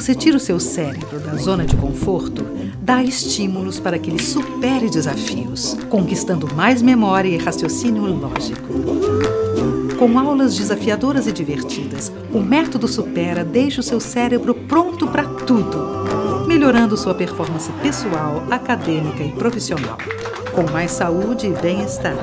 você 0.00 0.14
tira 0.14 0.36
o 0.36 0.40
seu 0.40 0.60
cérebro 0.60 1.18
da 1.18 1.34
zona 1.34 1.64
de 1.64 1.76
conforto, 1.76 2.46
dá 2.80 3.02
estímulos 3.02 3.80
para 3.80 3.98
que 3.98 4.10
ele 4.10 4.22
supere 4.22 4.88
desafios, 4.88 5.76
conquistando 5.90 6.54
mais 6.54 6.80
memória 6.80 7.28
e 7.28 7.36
raciocínio 7.36 8.04
lógico. 8.04 8.68
Com 9.98 10.16
aulas 10.16 10.56
desafiadoras 10.56 11.26
e 11.26 11.32
divertidas, 11.32 12.12
o 12.32 12.38
método 12.38 12.86
Supera 12.86 13.44
deixa 13.44 13.80
o 13.80 13.82
seu 13.82 13.98
cérebro 13.98 14.54
pronto 14.54 15.08
para 15.08 15.24
tudo, 15.24 16.46
melhorando 16.46 16.96
sua 16.96 17.14
performance 17.14 17.72
pessoal, 17.82 18.44
acadêmica 18.48 19.24
e 19.24 19.32
profissional, 19.32 19.98
com 20.54 20.62
mais 20.70 20.92
saúde 20.92 21.48
e 21.48 21.60
bem-estar. 21.60 22.16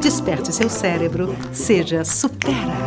Desperte 0.00 0.54
seu 0.54 0.70
cérebro, 0.70 1.36
seja 1.52 2.02
Supera! 2.02 2.80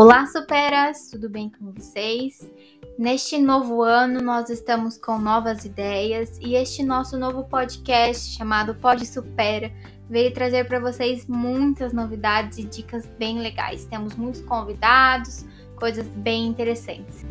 Olá, 0.00 0.26
superas! 0.26 1.10
Tudo 1.10 1.28
bem 1.28 1.50
com 1.50 1.72
vocês? 1.72 2.48
Neste 2.96 3.36
novo 3.36 3.82
ano, 3.82 4.20
nós 4.20 4.48
estamos 4.48 4.96
com 4.96 5.18
novas 5.18 5.64
ideias 5.64 6.38
e 6.40 6.54
este 6.54 6.84
nosso 6.84 7.18
novo 7.18 7.42
podcast, 7.42 8.36
chamado 8.36 8.76
Pode 8.76 9.04
Supera, 9.04 9.72
veio 10.08 10.32
trazer 10.32 10.68
para 10.68 10.78
vocês 10.78 11.26
muitas 11.26 11.92
novidades 11.92 12.58
e 12.58 12.64
dicas 12.64 13.10
bem 13.18 13.40
legais. 13.40 13.86
Temos 13.86 14.14
muitos 14.14 14.40
convidados, 14.42 15.44
coisas 15.74 16.06
bem 16.06 16.46
interessantes. 16.46 17.26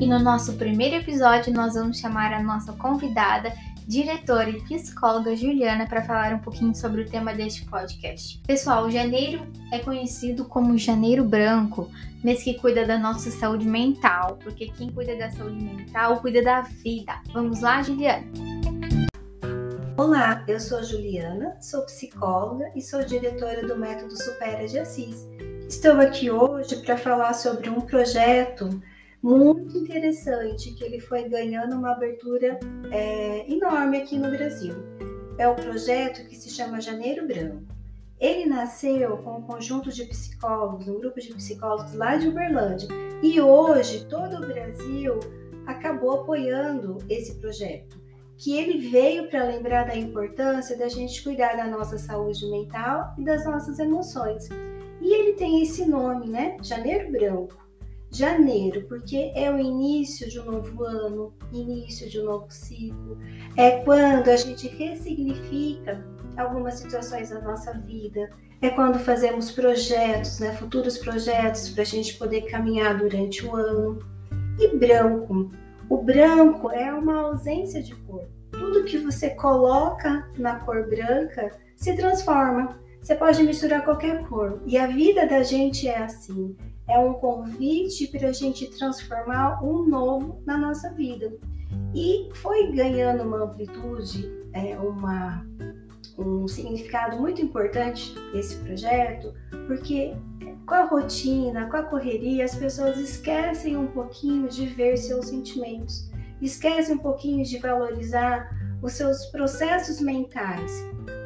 E 0.00 0.06
no 0.06 0.20
nosso 0.20 0.52
primeiro 0.52 0.94
episódio, 0.94 1.52
nós 1.52 1.74
vamos 1.74 1.98
chamar 1.98 2.32
a 2.32 2.40
nossa 2.40 2.72
convidada 2.74 3.52
diretora 3.86 4.50
e 4.50 4.60
psicóloga 4.62 5.36
Juliana, 5.36 5.86
para 5.86 6.02
falar 6.02 6.34
um 6.34 6.40
pouquinho 6.40 6.74
sobre 6.74 7.02
o 7.02 7.06
tema 7.08 7.32
deste 7.32 7.64
podcast. 7.66 8.42
Pessoal, 8.44 8.90
janeiro 8.90 9.46
é 9.72 9.78
conhecido 9.78 10.44
como 10.44 10.76
Janeiro 10.76 11.24
Branco, 11.24 11.88
mês 12.22 12.42
que 12.42 12.54
cuida 12.54 12.84
da 12.84 12.98
nossa 12.98 13.30
saúde 13.30 13.66
mental, 13.66 14.38
porque 14.42 14.66
quem 14.76 14.90
cuida 14.90 15.16
da 15.16 15.30
saúde 15.30 15.62
mental 15.62 16.20
cuida 16.20 16.42
da 16.42 16.62
vida. 16.62 17.22
Vamos 17.32 17.60
lá, 17.60 17.80
Juliana? 17.80 18.26
Olá, 19.96 20.44
eu 20.48 20.58
sou 20.58 20.82
Juliana, 20.82 21.56
sou 21.60 21.82
psicóloga 21.82 22.70
e 22.74 22.82
sou 22.82 23.04
diretora 23.04 23.66
do 23.66 23.76
Método 23.76 24.20
Supera 24.20 24.66
de 24.66 24.80
Assis. 24.80 25.28
Estou 25.68 26.00
aqui 26.00 26.28
hoje 26.28 26.76
para 26.76 26.96
falar 26.96 27.34
sobre 27.34 27.70
um 27.70 27.80
projeto 27.80 28.82
muito 29.26 29.76
interessante, 29.76 30.72
que 30.72 30.84
ele 30.84 31.00
foi 31.00 31.28
ganhando 31.28 31.74
uma 31.74 31.90
abertura 31.90 32.60
é, 32.92 33.52
enorme 33.52 33.98
aqui 33.98 34.16
no 34.16 34.30
Brasil. 34.30 34.72
É 35.36 35.48
o 35.48 35.56
projeto 35.56 36.24
que 36.28 36.36
se 36.36 36.48
chama 36.48 36.80
Janeiro 36.80 37.26
Branco. 37.26 37.64
Ele 38.20 38.46
nasceu 38.46 39.18
com 39.18 39.38
um 39.38 39.42
conjunto 39.42 39.90
de 39.90 40.04
psicólogos, 40.04 40.86
um 40.86 41.00
grupo 41.00 41.20
de 41.20 41.34
psicólogos 41.34 41.92
lá 41.94 42.14
de 42.14 42.28
Uberlândia, 42.28 42.88
e 43.20 43.40
hoje 43.40 44.06
todo 44.06 44.36
o 44.36 44.46
Brasil 44.46 45.18
acabou 45.66 46.20
apoiando 46.20 46.98
esse 47.08 47.34
projeto, 47.40 48.00
que 48.38 48.56
ele 48.56 48.88
veio 48.88 49.28
para 49.28 49.42
lembrar 49.42 49.88
da 49.88 49.96
importância 49.96 50.78
da 50.78 50.86
gente 50.86 51.24
cuidar 51.24 51.56
da 51.56 51.66
nossa 51.66 51.98
saúde 51.98 52.48
mental 52.48 53.12
e 53.18 53.24
das 53.24 53.44
nossas 53.44 53.80
emoções. 53.80 54.48
E 55.00 55.12
ele 55.12 55.32
tem 55.32 55.62
esse 55.62 55.84
nome, 55.84 56.28
né? 56.28 56.56
Janeiro 56.62 57.10
Branco 57.10 57.65
janeiro, 58.16 58.86
porque 58.88 59.32
é 59.34 59.50
o 59.50 59.58
início 59.58 60.28
de 60.28 60.40
um 60.40 60.44
novo 60.44 60.84
ano, 60.84 61.34
início 61.52 62.08
de 62.08 62.20
um 62.20 62.24
novo 62.24 62.46
ciclo. 62.48 63.18
É 63.56 63.82
quando 63.82 64.28
a 64.28 64.36
gente 64.36 64.68
ressignifica 64.68 66.04
algumas 66.36 66.74
situações 66.74 67.30
da 67.30 67.40
nossa 67.40 67.72
vida. 67.72 68.30
É 68.62 68.70
quando 68.70 68.98
fazemos 68.98 69.50
projetos, 69.50 70.40
né, 70.40 70.52
futuros 70.52 70.96
projetos 70.98 71.68
para 71.68 71.82
a 71.82 71.86
gente 71.86 72.14
poder 72.16 72.42
caminhar 72.42 72.96
durante 72.96 73.44
o 73.44 73.54
ano. 73.54 73.98
E 74.58 74.74
branco. 74.76 75.50
O 75.88 75.98
branco 75.98 76.70
é 76.70 76.92
uma 76.92 77.20
ausência 77.20 77.82
de 77.82 77.94
cor. 77.94 78.26
Tudo 78.50 78.84
que 78.84 78.96
você 78.96 79.30
coloca 79.30 80.26
na 80.38 80.58
cor 80.60 80.88
branca 80.88 81.50
se 81.76 81.94
transforma. 81.94 82.80
Você 83.00 83.14
pode 83.14 83.42
misturar 83.42 83.84
qualquer 83.84 84.26
cor. 84.26 84.62
E 84.66 84.78
a 84.78 84.86
vida 84.86 85.26
da 85.26 85.42
gente 85.42 85.86
é 85.86 85.98
assim 85.98 86.56
é 86.88 86.98
um 86.98 87.14
convite 87.14 88.06
para 88.08 88.28
a 88.28 88.32
gente 88.32 88.66
transformar 88.70 89.62
um 89.62 89.86
novo 89.86 90.40
na 90.46 90.56
nossa 90.56 90.92
vida. 90.92 91.32
E 91.94 92.28
foi 92.34 92.72
ganhando 92.72 93.22
uma 93.22 93.44
amplitude, 93.44 94.30
é, 94.52 94.78
uma, 94.78 95.44
um 96.18 96.46
significado 96.46 97.16
muito 97.20 97.42
importante 97.42 98.14
esse 98.34 98.56
projeto, 98.56 99.34
porque 99.66 100.14
com 100.66 100.74
a 100.74 100.84
rotina, 100.84 101.68
com 101.70 101.76
a 101.76 101.82
correria, 101.82 102.44
as 102.44 102.54
pessoas 102.54 102.98
esquecem 102.98 103.76
um 103.76 103.86
pouquinho 103.86 104.48
de 104.48 104.66
ver 104.66 104.96
seus 104.96 105.26
sentimentos, 105.28 106.10
esquecem 106.40 106.96
um 106.96 106.98
pouquinho 106.98 107.44
de 107.44 107.58
valorizar 107.58 108.50
os 108.82 108.92
seus 108.92 109.26
processos 109.26 110.00
mentais. 110.00 110.72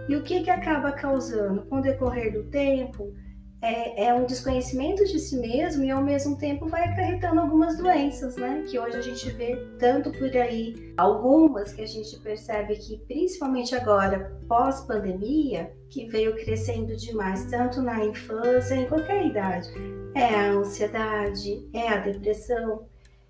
E 0.08 0.16
o 0.16 0.22
que, 0.22 0.42
que 0.42 0.50
acaba 0.50 0.92
causando? 0.92 1.62
Com 1.62 1.78
o 1.78 1.82
decorrer 1.82 2.32
do 2.32 2.44
tempo, 2.44 3.14
é, 3.62 4.06
é, 4.06 4.14
um 4.14 4.24
desconhecimento 4.24 5.04
de 5.04 5.18
si 5.18 5.36
mesmo 5.36 5.84
e 5.84 5.90
ao 5.90 6.02
mesmo 6.02 6.36
tempo 6.36 6.66
vai 6.66 6.82
acarretando 6.84 7.40
algumas 7.40 7.76
doenças, 7.76 8.36
né? 8.36 8.64
Que 8.66 8.78
hoje 8.78 8.96
a 8.96 9.02
gente 9.02 9.30
vê 9.32 9.56
tanto 9.78 10.10
por 10.12 10.34
aí, 10.34 10.92
algumas 10.96 11.72
que 11.72 11.82
a 11.82 11.86
gente 11.86 12.18
percebe 12.20 12.76
que 12.76 12.96
principalmente 13.06 13.74
agora, 13.74 14.34
pós-pandemia, 14.48 15.72
que 15.90 16.06
veio 16.06 16.34
crescendo 16.36 16.96
demais, 16.96 17.44
tanto 17.46 17.82
na 17.82 18.02
infância, 18.02 18.74
em 18.74 18.86
qualquer 18.86 19.26
idade, 19.26 19.68
é 20.14 20.24
a 20.24 20.52
ansiedade, 20.52 21.68
é 21.74 21.88
a 21.88 21.98
depressão. 21.98 22.86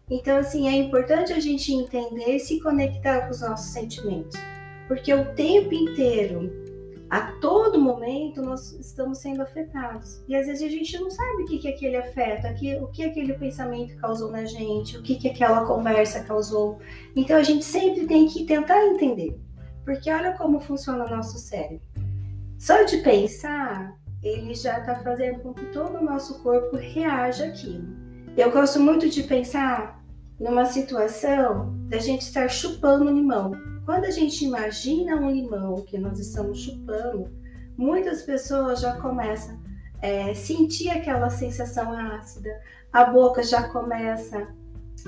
Então, 0.08 0.36
assim, 0.36 0.68
é 0.68 0.72
importante 0.72 1.32
a 1.32 1.40
gente 1.40 1.72
entender 1.72 2.36
e 2.36 2.40
se 2.40 2.60
conectar 2.60 3.22
com 3.22 3.30
os 3.30 3.40
nossos 3.40 3.72
sentimentos, 3.72 4.38
porque 4.86 5.12
o 5.12 5.34
tempo 5.34 5.74
inteiro 5.74 6.69
a 7.10 7.32
todo 7.40 7.80
momento 7.80 8.40
nós 8.40 8.70
estamos 8.74 9.18
sendo 9.18 9.42
afetados. 9.42 10.22
E 10.28 10.36
às 10.36 10.46
vezes 10.46 10.62
a 10.62 10.70
gente 10.70 10.96
não 10.96 11.10
sabe 11.10 11.42
o 11.42 11.46
que, 11.46 11.58
que 11.58 11.68
aquele 11.68 11.96
afeto, 11.96 12.46
o 12.80 12.86
que 12.86 13.02
aquele 13.02 13.34
pensamento 13.34 13.96
causou 13.96 14.30
na 14.30 14.44
gente, 14.44 14.96
o 14.96 15.02
que, 15.02 15.16
que 15.16 15.28
aquela 15.28 15.66
conversa 15.66 16.22
causou. 16.22 16.78
Então 17.16 17.36
a 17.36 17.42
gente 17.42 17.64
sempre 17.64 18.06
tem 18.06 18.28
que 18.28 18.44
tentar 18.44 18.86
entender. 18.86 19.36
Porque 19.84 20.08
olha 20.08 20.34
como 20.34 20.60
funciona 20.60 21.04
o 21.04 21.10
nosso 21.10 21.36
cérebro. 21.36 21.82
Só 22.56 22.84
de 22.84 22.98
pensar, 22.98 23.96
ele 24.22 24.54
já 24.54 24.78
está 24.78 24.94
fazendo 24.96 25.40
com 25.40 25.52
que 25.52 25.66
todo 25.66 25.98
o 25.98 26.04
nosso 26.04 26.40
corpo 26.44 26.76
reaja 26.76 27.46
àquilo. 27.46 27.88
Eu 28.36 28.52
gosto 28.52 28.78
muito 28.78 29.08
de 29.08 29.24
pensar 29.24 29.99
numa 30.40 30.64
situação 30.64 31.76
da 31.86 31.98
gente 31.98 32.22
estar 32.22 32.48
chupando 32.48 33.10
limão. 33.10 33.52
Quando 33.84 34.06
a 34.06 34.10
gente 34.10 34.42
imagina 34.44 35.16
um 35.16 35.30
limão 35.30 35.76
que 35.82 35.98
nós 35.98 36.18
estamos 36.18 36.62
chupando, 36.62 37.30
muitas 37.76 38.22
pessoas 38.22 38.80
já 38.80 38.98
começam 38.98 39.60
a 40.02 40.06
é, 40.06 40.34
sentir 40.34 40.88
aquela 40.88 41.28
sensação 41.28 41.92
ácida, 41.92 42.48
a 42.90 43.04
boca 43.04 43.42
já 43.42 43.68
começa 43.68 44.48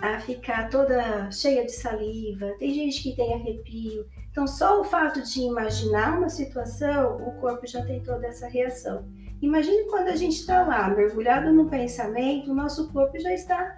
a 0.01 0.21
ficar 0.21 0.69
toda 0.69 1.31
cheia 1.31 1.65
de 1.65 1.73
saliva, 1.73 2.53
tem 2.59 2.75
gente 2.75 3.03
que 3.03 3.17
tem 3.17 3.35
arrepio. 3.35 4.07
Então, 4.31 4.47
só 4.47 4.81
o 4.81 4.85
fato 4.85 5.23
de 5.23 5.41
imaginar 5.41 6.19
uma 6.19 6.29
situação, 6.29 7.17
o 7.27 7.33
corpo 7.41 7.67
já 7.67 7.85
tem 7.85 8.03
toda 8.03 8.27
essa 8.27 8.49
reação. 8.49 9.07
Imagine 9.41 9.85
quando 9.85 10.09
a 10.09 10.17
gente 10.17 10.37
está 10.37 10.63
lá, 10.63 10.89
mergulhado 10.89 11.53
no 11.53 11.69
pensamento, 11.69 12.51
o 12.51 12.55
nosso 12.55 12.91
corpo 12.93 13.19
já 13.19 13.33
está 13.33 13.77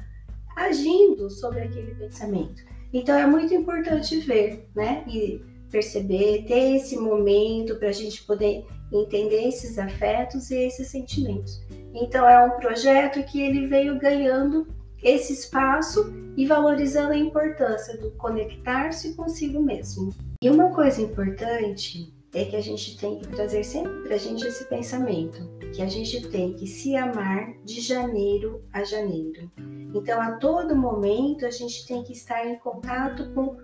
agindo 0.56 1.28
sobre 1.30 1.60
aquele 1.60 1.94
pensamento. 1.94 2.62
Então 2.92 3.16
é 3.16 3.26
muito 3.26 3.52
importante 3.52 4.18
ver, 4.20 4.68
né? 4.74 5.04
E 5.08 5.42
perceber, 5.70 6.44
ter 6.46 6.76
esse 6.76 6.96
momento 6.96 7.74
para 7.76 7.88
a 7.88 7.92
gente 7.92 8.22
poder 8.22 8.64
entender 8.92 9.48
esses 9.48 9.76
afetos 9.76 10.50
e 10.50 10.56
esses 10.56 10.88
sentimentos. 10.88 11.60
Então 11.92 12.28
é 12.28 12.44
um 12.44 12.56
projeto 12.60 13.24
que 13.24 13.40
ele 13.42 13.66
veio 13.66 13.98
ganhando 13.98 14.68
esse 15.02 15.32
espaço 15.32 16.14
e 16.36 16.46
valorizando 16.46 17.12
a 17.12 17.18
importância 17.18 17.98
do 17.98 18.12
conectar-se 18.12 19.14
consigo 19.14 19.60
mesmo. 19.60 20.14
E 20.40 20.48
uma 20.48 20.70
coisa 20.70 21.02
importante 21.02 22.13
é 22.34 22.44
que 22.44 22.56
a 22.56 22.60
gente 22.60 22.98
tem 22.98 23.18
que 23.18 23.28
trazer 23.28 23.62
sempre 23.62 24.02
para 24.02 24.16
a 24.16 24.18
gente 24.18 24.44
esse 24.44 24.64
pensamento, 24.64 25.48
que 25.72 25.80
a 25.80 25.86
gente 25.86 26.28
tem 26.28 26.52
que 26.52 26.66
se 26.66 26.96
amar 26.96 27.54
de 27.64 27.80
janeiro 27.80 28.62
a 28.72 28.82
janeiro. 28.82 29.50
Então, 29.94 30.20
a 30.20 30.32
todo 30.32 30.74
momento, 30.74 31.46
a 31.46 31.50
gente 31.50 31.86
tem 31.86 32.02
que 32.02 32.12
estar 32.12 32.44
em 32.44 32.58
contato 32.58 33.32
com 33.32 33.56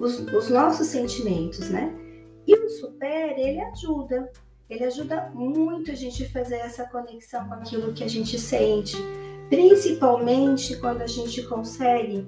os, 0.00 0.18
os 0.18 0.48
nossos 0.48 0.86
sentimentos, 0.86 1.68
né? 1.68 1.94
E 2.46 2.54
o 2.54 2.68
Super, 2.70 3.38
ele 3.38 3.60
ajuda. 3.60 4.30
Ele 4.68 4.84
ajuda 4.84 5.30
muito 5.32 5.90
a 5.92 5.94
gente 5.94 6.28
fazer 6.28 6.56
essa 6.56 6.86
conexão 6.86 7.46
com 7.46 7.54
aquilo 7.54 7.92
que 7.92 8.02
a 8.02 8.08
gente 8.08 8.36
sente, 8.36 8.96
principalmente 9.48 10.76
quando 10.76 11.02
a 11.02 11.06
gente 11.06 11.42
consegue 11.42 12.26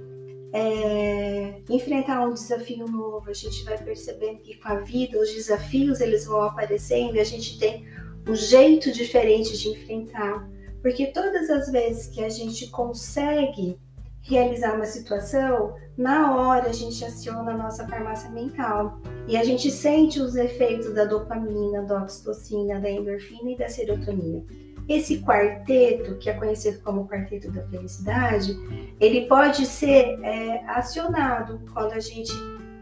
é, 0.52 1.60
enfrentar 1.68 2.26
um 2.26 2.34
desafio 2.34 2.86
novo. 2.86 3.28
A 3.28 3.34
gente 3.34 3.64
vai 3.64 3.78
percebendo 3.82 4.38
que 4.38 4.56
com 4.56 4.68
a 4.68 4.76
vida 4.76 5.18
os 5.18 5.32
desafios 5.32 6.00
eles 6.00 6.26
vão 6.26 6.42
aparecendo 6.42 7.16
e 7.16 7.20
a 7.20 7.24
gente 7.24 7.58
tem 7.58 7.86
um 8.28 8.34
jeito 8.34 8.92
diferente 8.92 9.56
de 9.56 9.70
enfrentar 9.70 10.46
Porque 10.82 11.06
todas 11.06 11.50
as 11.50 11.70
vezes 11.70 12.06
que 12.06 12.22
a 12.22 12.28
gente 12.28 12.68
consegue 12.68 13.78
realizar 14.22 14.74
uma 14.74 14.84
situação, 14.84 15.74
na 15.96 16.36
hora 16.36 16.68
a 16.68 16.72
gente 16.72 17.02
aciona 17.04 17.52
a 17.52 17.56
nossa 17.56 17.86
farmácia 17.88 18.30
mental 18.30 19.00
e 19.26 19.36
a 19.36 19.42
gente 19.42 19.70
sente 19.70 20.20
os 20.20 20.36
efeitos 20.36 20.92
da 20.94 21.04
dopamina, 21.04 21.82
da 21.82 22.02
oxitocina, 22.02 22.78
da 22.78 22.90
endorfina 22.90 23.50
e 23.50 23.56
da 23.56 23.68
serotonina. 23.68 24.44
Esse 24.88 25.20
quarteto, 25.20 26.16
que 26.16 26.30
é 26.30 26.32
conhecido 26.32 26.80
como 26.80 27.06
quarteto 27.06 27.50
da 27.50 27.62
felicidade, 27.68 28.56
ele 28.98 29.26
pode 29.26 29.66
ser 29.66 30.18
é, 30.22 30.64
acionado 30.66 31.60
quando 31.74 31.92
a 31.92 32.00
gente 32.00 32.32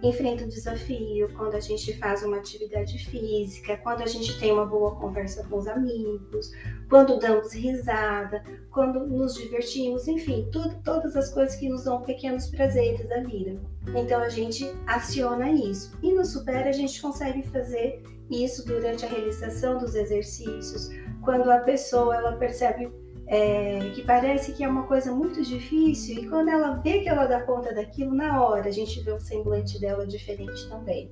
enfrenta 0.02 0.44
um 0.44 0.48
desafio, 0.48 1.28
quando 1.36 1.54
a 1.54 1.60
gente 1.60 1.96
faz 1.98 2.22
uma 2.22 2.36
atividade 2.36 2.98
física, 3.06 3.76
quando 3.78 4.02
a 4.02 4.06
gente 4.06 4.38
tem 4.38 4.52
uma 4.52 4.66
boa 4.66 4.94
conversa 4.96 5.44
com 5.44 5.56
os 5.56 5.66
amigos, 5.66 6.52
quando 6.88 7.18
damos 7.18 7.52
risada, 7.54 8.42
quando 8.70 9.06
nos 9.06 9.34
divertimos, 9.34 10.06
enfim, 10.06 10.48
tudo, 10.52 10.76
todas 10.84 11.16
as 11.16 11.32
coisas 11.32 11.56
que 11.56 11.68
nos 11.68 11.84
dão 11.84 12.02
pequenos 12.02 12.48
prazeres 12.48 13.08
da 13.08 13.20
vida. 13.22 13.60
Então 13.94 14.20
a 14.20 14.28
gente 14.28 14.70
aciona 14.86 15.50
isso. 15.50 15.96
E 16.02 16.12
no 16.12 16.24
Supera 16.24 16.68
a 16.68 16.72
gente 16.72 17.00
consegue 17.00 17.42
fazer 17.44 18.02
isso 18.30 18.66
durante 18.66 19.04
a 19.04 19.08
realização 19.08 19.78
dos 19.78 19.94
exercícios, 19.94 20.90
quando 21.26 21.50
a 21.50 21.58
pessoa 21.58 22.14
ela 22.14 22.32
percebe 22.36 22.88
é, 23.26 23.90
que 23.96 24.02
parece 24.04 24.52
que 24.52 24.62
é 24.62 24.68
uma 24.68 24.84
coisa 24.84 25.12
muito 25.12 25.42
difícil, 25.42 26.22
e 26.22 26.28
quando 26.28 26.48
ela 26.48 26.76
vê 26.76 27.00
que 27.00 27.08
ela 27.08 27.26
dá 27.26 27.42
conta 27.42 27.74
daquilo, 27.74 28.14
na 28.14 28.40
hora 28.42 28.68
a 28.68 28.72
gente 28.72 29.00
vê 29.02 29.10
o 29.10 29.18
semblante 29.18 29.80
dela 29.80 30.06
diferente 30.06 30.68
também. 30.68 31.10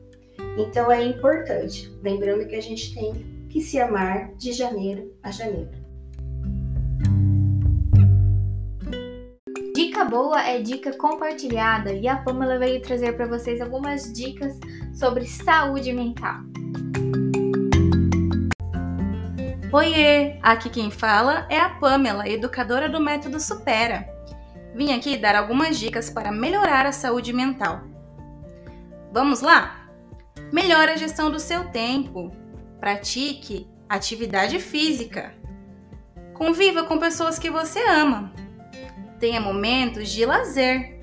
Então 0.56 0.90
é 0.90 1.04
importante, 1.04 1.92
lembrando 2.00 2.46
que 2.46 2.54
a 2.54 2.62
gente 2.62 2.94
tem 2.94 3.12
que 3.50 3.60
se 3.60 3.80
amar 3.80 4.32
de 4.34 4.52
janeiro 4.52 5.12
a 5.20 5.32
janeiro. 5.32 5.70
Dica 9.74 10.04
boa 10.04 10.40
é 10.46 10.60
dica 10.60 10.96
compartilhada 10.96 11.92
e 11.92 12.06
a 12.06 12.16
Pamela 12.16 12.56
veio 12.58 12.80
trazer 12.80 13.16
para 13.16 13.26
vocês 13.26 13.60
algumas 13.60 14.12
dicas 14.12 14.56
sobre 14.94 15.26
saúde 15.26 15.92
mental. 15.92 16.40
Oiê! 19.74 20.38
Aqui 20.40 20.70
quem 20.70 20.88
fala 20.88 21.48
é 21.50 21.58
a 21.58 21.68
Pamela, 21.68 22.28
educadora 22.28 22.88
do 22.88 23.00
Método 23.00 23.40
Supera. 23.40 24.08
Vim 24.72 24.92
aqui 24.92 25.16
dar 25.16 25.34
algumas 25.34 25.76
dicas 25.76 26.08
para 26.08 26.30
melhorar 26.30 26.86
a 26.86 26.92
saúde 26.92 27.32
mental. 27.32 27.80
Vamos 29.12 29.40
lá? 29.40 29.88
Melhore 30.52 30.92
a 30.92 30.96
gestão 30.96 31.28
do 31.28 31.40
seu 31.40 31.72
tempo. 31.72 32.30
Pratique 32.78 33.66
atividade 33.88 34.60
física. 34.60 35.34
Conviva 36.34 36.84
com 36.84 36.96
pessoas 36.96 37.36
que 37.36 37.50
você 37.50 37.80
ama. 37.80 38.32
Tenha 39.18 39.40
momentos 39.40 40.08
de 40.08 40.24
lazer. 40.24 41.00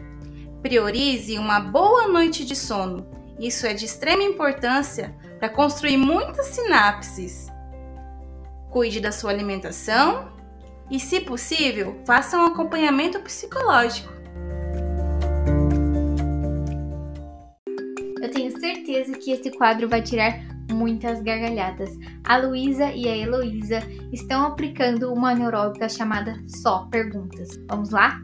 Priorize 0.61 1.37
uma 1.37 1.59
boa 1.59 2.07
noite 2.07 2.45
de 2.45 2.55
sono. 2.55 3.05
Isso 3.37 3.67
é 3.67 3.73
de 3.73 3.83
extrema 3.83 4.23
importância 4.23 5.13
para 5.39 5.49
construir 5.49 5.97
muitas 5.97 6.45
sinapses 6.45 7.50
cuide 8.71 9.01
da 9.01 9.11
sua 9.11 9.29
alimentação 9.29 10.31
e, 10.89 10.99
se 10.99 11.19
possível, 11.19 12.01
faça 12.05 12.37
um 12.37 12.45
acompanhamento 12.45 13.19
psicológico. 13.19 14.11
Eu 18.21 18.31
tenho 18.31 18.57
certeza 18.59 19.13
que 19.17 19.31
esse 19.31 19.51
quadro 19.51 19.87
vai 19.89 20.01
tirar 20.01 20.39
muitas 20.71 21.21
gargalhadas. 21.21 21.89
A 22.23 22.37
Luísa 22.37 22.91
e 22.91 23.07
a 23.07 23.15
Heloísa 23.15 23.79
estão 24.11 24.45
aplicando 24.45 25.13
uma 25.13 25.35
neuróbica 25.35 25.89
chamada 25.89 26.41
Só 26.47 26.85
Perguntas. 26.85 27.49
Vamos 27.67 27.89
lá? 27.89 28.21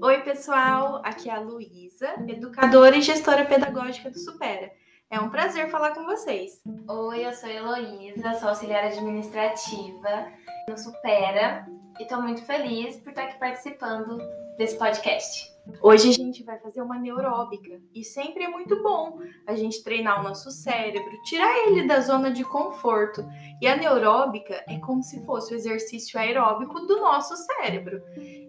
Oi, 0.00 0.20
pessoal! 0.20 1.02
Aqui 1.04 1.28
é 1.28 1.34
a 1.34 1.40
Luísa, 1.40 2.14
educadora 2.28 2.96
e 2.96 3.02
gestora 3.02 3.44
pedagógica 3.44 4.08
do 4.08 4.18
Supera. 4.18 4.70
É 5.08 5.20
um 5.20 5.30
prazer 5.30 5.70
falar 5.70 5.92
com 5.94 6.04
vocês. 6.04 6.60
Oi, 6.88 7.24
eu 7.24 7.32
sou 7.32 7.48
Heloísa, 7.48 8.34
sou 8.40 8.48
auxiliar 8.48 8.86
administrativa 8.86 10.26
no 10.68 10.76
Supera 10.76 11.64
e 12.00 12.02
estou 12.02 12.20
muito 12.20 12.42
feliz 12.42 12.96
por 12.96 13.10
estar 13.10 13.22
aqui 13.22 13.38
participando 13.38 14.18
desse 14.58 14.76
podcast. 14.76 15.54
Hoje 15.80 16.10
a 16.10 16.12
gente 16.12 16.42
vai 16.42 16.58
fazer 16.58 16.82
uma 16.82 16.98
neuróbica 16.98 17.80
e 17.94 18.02
sempre 18.02 18.44
é 18.44 18.48
muito 18.48 18.82
bom 18.82 19.20
a 19.46 19.54
gente 19.54 19.82
treinar 19.84 20.20
o 20.20 20.24
nosso 20.24 20.50
cérebro, 20.50 21.22
tirar 21.22 21.56
ele 21.68 21.86
da 21.86 22.00
zona 22.00 22.32
de 22.32 22.42
conforto. 22.42 23.24
E 23.62 23.68
a 23.68 23.76
neuróbica 23.76 24.64
é 24.66 24.76
como 24.80 25.04
se 25.04 25.24
fosse 25.24 25.54
o 25.54 25.56
exercício 25.56 26.18
aeróbico 26.18 26.80
do 26.80 27.00
nosso 27.00 27.36
cérebro. 27.36 28.02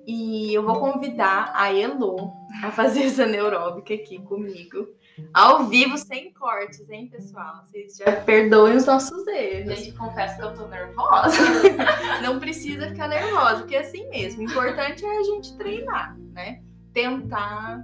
E 0.08 0.56
eu 0.56 0.64
vou 0.64 0.80
convidar 0.80 1.52
a 1.54 1.72
Elo 1.72 2.34
a 2.64 2.72
fazer 2.72 3.04
essa 3.04 3.28
neuróbica 3.28 3.94
aqui 3.94 4.20
comigo. 4.24 4.88
Ao 5.34 5.66
vivo, 5.66 5.98
sem 5.98 6.32
cortes, 6.34 6.88
hein, 6.90 7.08
pessoal? 7.08 7.64
Vocês 7.66 7.98
já 7.98 8.12
perdoem 8.22 8.76
os 8.76 8.86
nossos 8.86 9.26
erros. 9.28 9.80
Gente, 9.80 9.98
confesso 9.98 10.38
que 10.38 10.44
eu 10.44 10.54
tô 10.54 10.68
nervosa. 10.68 11.38
Não 12.22 12.40
precisa 12.40 12.90
ficar 12.90 13.08
nervosa, 13.08 13.60
porque 13.60 13.76
é 13.76 13.82
assim 13.82 14.08
mesmo. 14.10 14.42
O 14.42 14.44
importante 14.44 15.06
é 15.06 15.18
a 15.18 15.24
gente 15.24 15.58
treinar, 15.58 16.18
né? 16.34 16.62
Tentar 16.94 17.84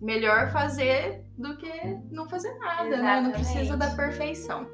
melhor 0.00 0.50
fazer 0.52 1.24
do 1.36 1.56
que 1.56 1.70
não 2.10 2.28
fazer 2.28 2.52
nada, 2.58 2.88
Exatamente. 2.88 3.02
né? 3.02 3.20
Não 3.22 3.32
precisa 3.32 3.76
da 3.76 3.90
perfeição. 3.90 4.68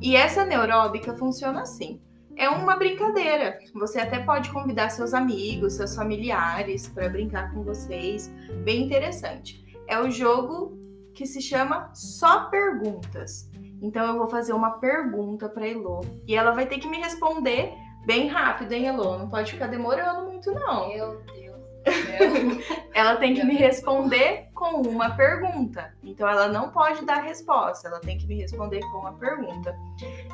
E 0.00 0.16
essa 0.16 0.44
neuróbica 0.44 1.14
funciona 1.14 1.62
assim. 1.62 2.00
É 2.36 2.48
uma 2.48 2.76
brincadeira. 2.76 3.58
Você 3.74 4.00
até 4.00 4.18
pode 4.20 4.50
convidar 4.50 4.88
seus 4.88 5.12
amigos, 5.12 5.74
seus 5.74 5.94
familiares 5.94 6.88
para 6.88 7.08
brincar 7.08 7.52
com 7.52 7.62
vocês. 7.62 8.32
Bem 8.64 8.84
interessante. 8.84 9.62
É 9.86 10.00
o 10.00 10.10
jogo 10.10 10.78
que 11.22 11.26
se 11.26 11.40
chama 11.40 11.88
Só 11.94 12.46
Perguntas. 12.46 13.48
Então 13.80 14.04
eu 14.04 14.18
vou 14.18 14.26
fazer 14.26 14.52
uma 14.52 14.72
pergunta 14.72 15.48
para 15.48 15.68
Elo 15.68 16.00
e 16.26 16.34
ela 16.34 16.50
vai 16.50 16.66
ter 16.66 16.78
que 16.78 16.88
me 16.88 16.98
responder 16.98 17.72
bem 18.04 18.26
rápido, 18.26 18.72
hein, 18.72 18.88
Elo? 18.88 19.18
Não 19.18 19.28
pode 19.28 19.52
ficar 19.52 19.68
demorando 19.68 20.28
muito 20.28 20.50
não. 20.50 20.88
Meu 20.88 21.22
Deus. 21.32 21.52
ela 22.92 23.16
tem 23.16 23.34
que 23.34 23.44
me 23.44 23.54
responder 23.54 24.48
com 24.52 24.82
uma 24.82 25.10
pergunta. 25.10 25.94
Então 26.02 26.28
ela 26.28 26.48
não 26.48 26.70
pode 26.70 27.04
dar 27.04 27.22
resposta, 27.22 27.86
ela 27.86 28.00
tem 28.00 28.18
que 28.18 28.26
me 28.26 28.40
responder 28.40 28.80
com 28.80 28.98
uma 28.98 29.12
pergunta. 29.12 29.76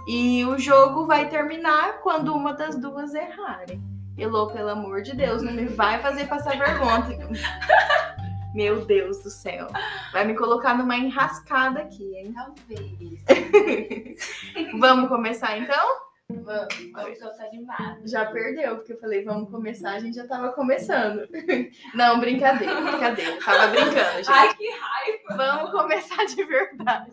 E 0.07 0.43
o 0.47 0.59
jogo 0.59 1.07
vai 1.07 1.29
terminar 1.29 2.01
quando 2.01 2.35
uma 2.35 2.55
das 2.55 2.81
duas 2.81 3.15
errarem. 3.15 3.83
Elô, 4.17 4.47
pelo 4.47 4.71
amor 4.71 5.03
de 5.03 5.15
Deus, 5.15 5.43
não 5.43 5.53
me 5.53 5.67
vai 5.67 6.01
fazer 6.01 6.27
passar 6.27 6.57
vergonha. 6.59 7.29
Meu 8.55 8.85
Deus 8.85 9.23
do 9.23 9.31
céu. 9.31 9.69
Vai 10.13 10.25
me 10.27 10.35
colocar 10.35 10.77
numa 10.77 10.97
enrascada 10.97 11.81
aqui, 11.81 12.15
hein? 12.17 12.35
Talvez. 12.35 13.25
Vamos 14.79 15.09
começar 15.09 15.59
então? 15.59 16.09
Vamos, 16.31 16.75
vamos, 16.93 17.41
animada. 17.41 18.01
Já 18.07 18.27
perdeu, 18.27 18.77
porque 18.77 18.93
eu 18.93 19.01
falei, 19.01 19.25
vamos 19.25 19.51
começar, 19.51 19.93
a 19.93 19.99
gente 19.99 20.15
já 20.15 20.27
tava 20.27 20.53
começando. 20.53 21.27
Não, 21.95 22.21
brincadeira, 22.21 22.83
brincadeira. 22.83 23.39
Tava 23.43 23.69
brincando, 23.69 24.17
gente. 24.17 24.29
Ai, 24.31 24.55
que 24.55 24.71
raiva! 24.71 25.37
Vamos 25.37 25.71
começar 25.71 26.25
de 26.27 26.45
verdade. 26.45 27.13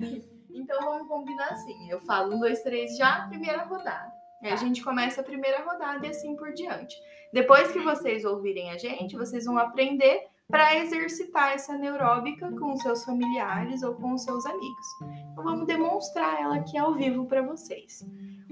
Então 0.50 0.80
vamos 0.80 1.06
combinar 1.06 1.50
assim. 1.50 1.88
Eu 1.88 2.00
falo 2.00 2.34
um, 2.34 2.40
dois, 2.40 2.60
três, 2.62 2.96
já, 2.96 3.26
primeira 3.28 3.62
rodada. 3.62 4.12
Aí 4.42 4.52
a 4.52 4.56
gente 4.56 4.82
começa 4.82 5.20
a 5.20 5.24
primeira 5.24 5.64
rodada 5.64 6.06
e 6.06 6.10
assim 6.10 6.36
por 6.36 6.52
diante. 6.52 6.96
Depois 7.32 7.72
que 7.72 7.80
vocês 7.80 8.24
ouvirem 8.24 8.70
a 8.70 8.78
gente, 8.78 9.16
vocês 9.16 9.44
vão 9.44 9.58
aprender 9.58 10.22
para 10.48 10.76
exercitar 10.76 11.52
essa 11.52 11.76
neuróbica 11.76 12.50
com 12.52 12.72
os 12.72 12.80
seus 12.80 13.04
familiares 13.04 13.82
ou 13.82 13.94
com 13.94 14.14
os 14.14 14.22
seus 14.22 14.46
amigos. 14.46 14.86
Então 15.32 15.44
vamos 15.44 15.66
demonstrar 15.66 16.40
ela 16.40 16.56
aqui 16.56 16.78
ao 16.78 16.94
vivo 16.94 17.26
para 17.26 17.42
vocês. 17.42 18.02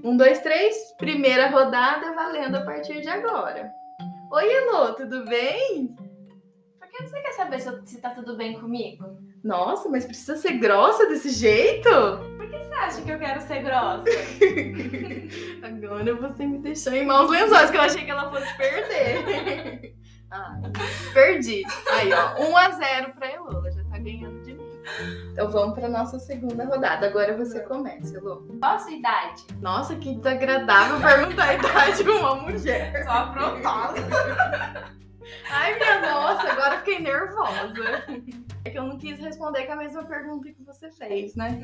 Um, 0.03 0.15
dois, 0.15 0.39
três. 0.41 0.93
Primeira 0.97 1.49
rodada 1.49 2.13
valendo 2.13 2.55
a 2.55 2.65
partir 2.65 3.01
de 3.01 3.09
agora. 3.09 3.71
Oi, 4.31 4.45
Elô, 4.45 4.93
tudo 4.93 5.25
bem? 5.25 5.95
Por 6.79 6.87
que 6.87 7.07
você 7.07 7.19
quer 7.21 7.31
saber 7.31 7.59
se, 7.59 7.81
se 7.85 8.01
tá 8.01 8.11
tudo 8.11 8.37
bem 8.37 8.59
comigo? 8.59 9.05
Nossa, 9.43 9.89
mas 9.89 10.05
precisa 10.05 10.37
ser 10.37 10.53
grossa 10.53 11.07
desse 11.07 11.29
jeito? 11.29 11.89
Você 12.87 12.99
acha 12.99 13.01
que 13.01 13.11
eu 13.11 13.19
quero 13.19 13.41
ser 13.41 13.63
grossa? 13.63 14.05
Agora 15.61 16.15
você 16.15 16.45
me 16.45 16.59
deixou 16.59 16.93
em 16.93 17.05
maus 17.05 17.29
lençóis, 17.29 17.69
que 17.69 17.75
eu 17.75 17.81
achei 17.81 18.05
que 18.05 18.11
ela 18.11 18.31
fosse 18.31 18.55
perder. 18.55 19.93
Ai, 20.31 20.61
perdi. 21.13 21.63
Aí, 21.91 22.09
ó, 22.13 22.49
1 22.49 22.57
a 22.57 22.71
0 22.71 23.13
pra 23.13 23.29
Elô, 23.29 23.49
ela 23.51 23.71
já 23.71 23.83
tá 23.83 23.97
ganhando 23.97 24.41
de 24.41 24.53
mim. 24.53 24.69
Então 25.33 25.49
vamos 25.51 25.75
pra 25.77 25.89
nossa 25.89 26.17
segunda 26.17 26.63
rodada. 26.63 27.07
Agora 27.07 27.35
você 27.35 27.59
começa, 27.59 28.15
Elô. 28.15 28.37
Qual 28.57 28.75
a 28.75 28.79
sua 28.79 28.91
idade? 28.91 29.43
Nossa, 29.61 29.95
que 29.97 30.15
desagradável 30.15 31.01
perguntar 31.01 31.43
a 31.43 31.53
idade 31.55 32.03
de 32.03 32.09
uma 32.09 32.35
mulher. 32.35 33.03
Sou 33.03 33.11
aprontosa. 33.11 34.97
Ai, 35.49 35.75
minha 35.75 36.01
nossa, 36.01 36.51
agora 36.51 36.77
fiquei 36.79 36.99
nervosa. 36.99 37.73
É 38.65 38.69
que 38.69 38.77
eu 38.77 38.83
não 38.83 38.97
quis 38.97 39.17
responder 39.19 39.65
com 39.65 39.73
a 39.73 39.77
mesma 39.77 40.03
pergunta 40.03 40.51
que 40.51 40.63
você 40.63 40.91
fez, 40.91 41.35
né? 41.35 41.57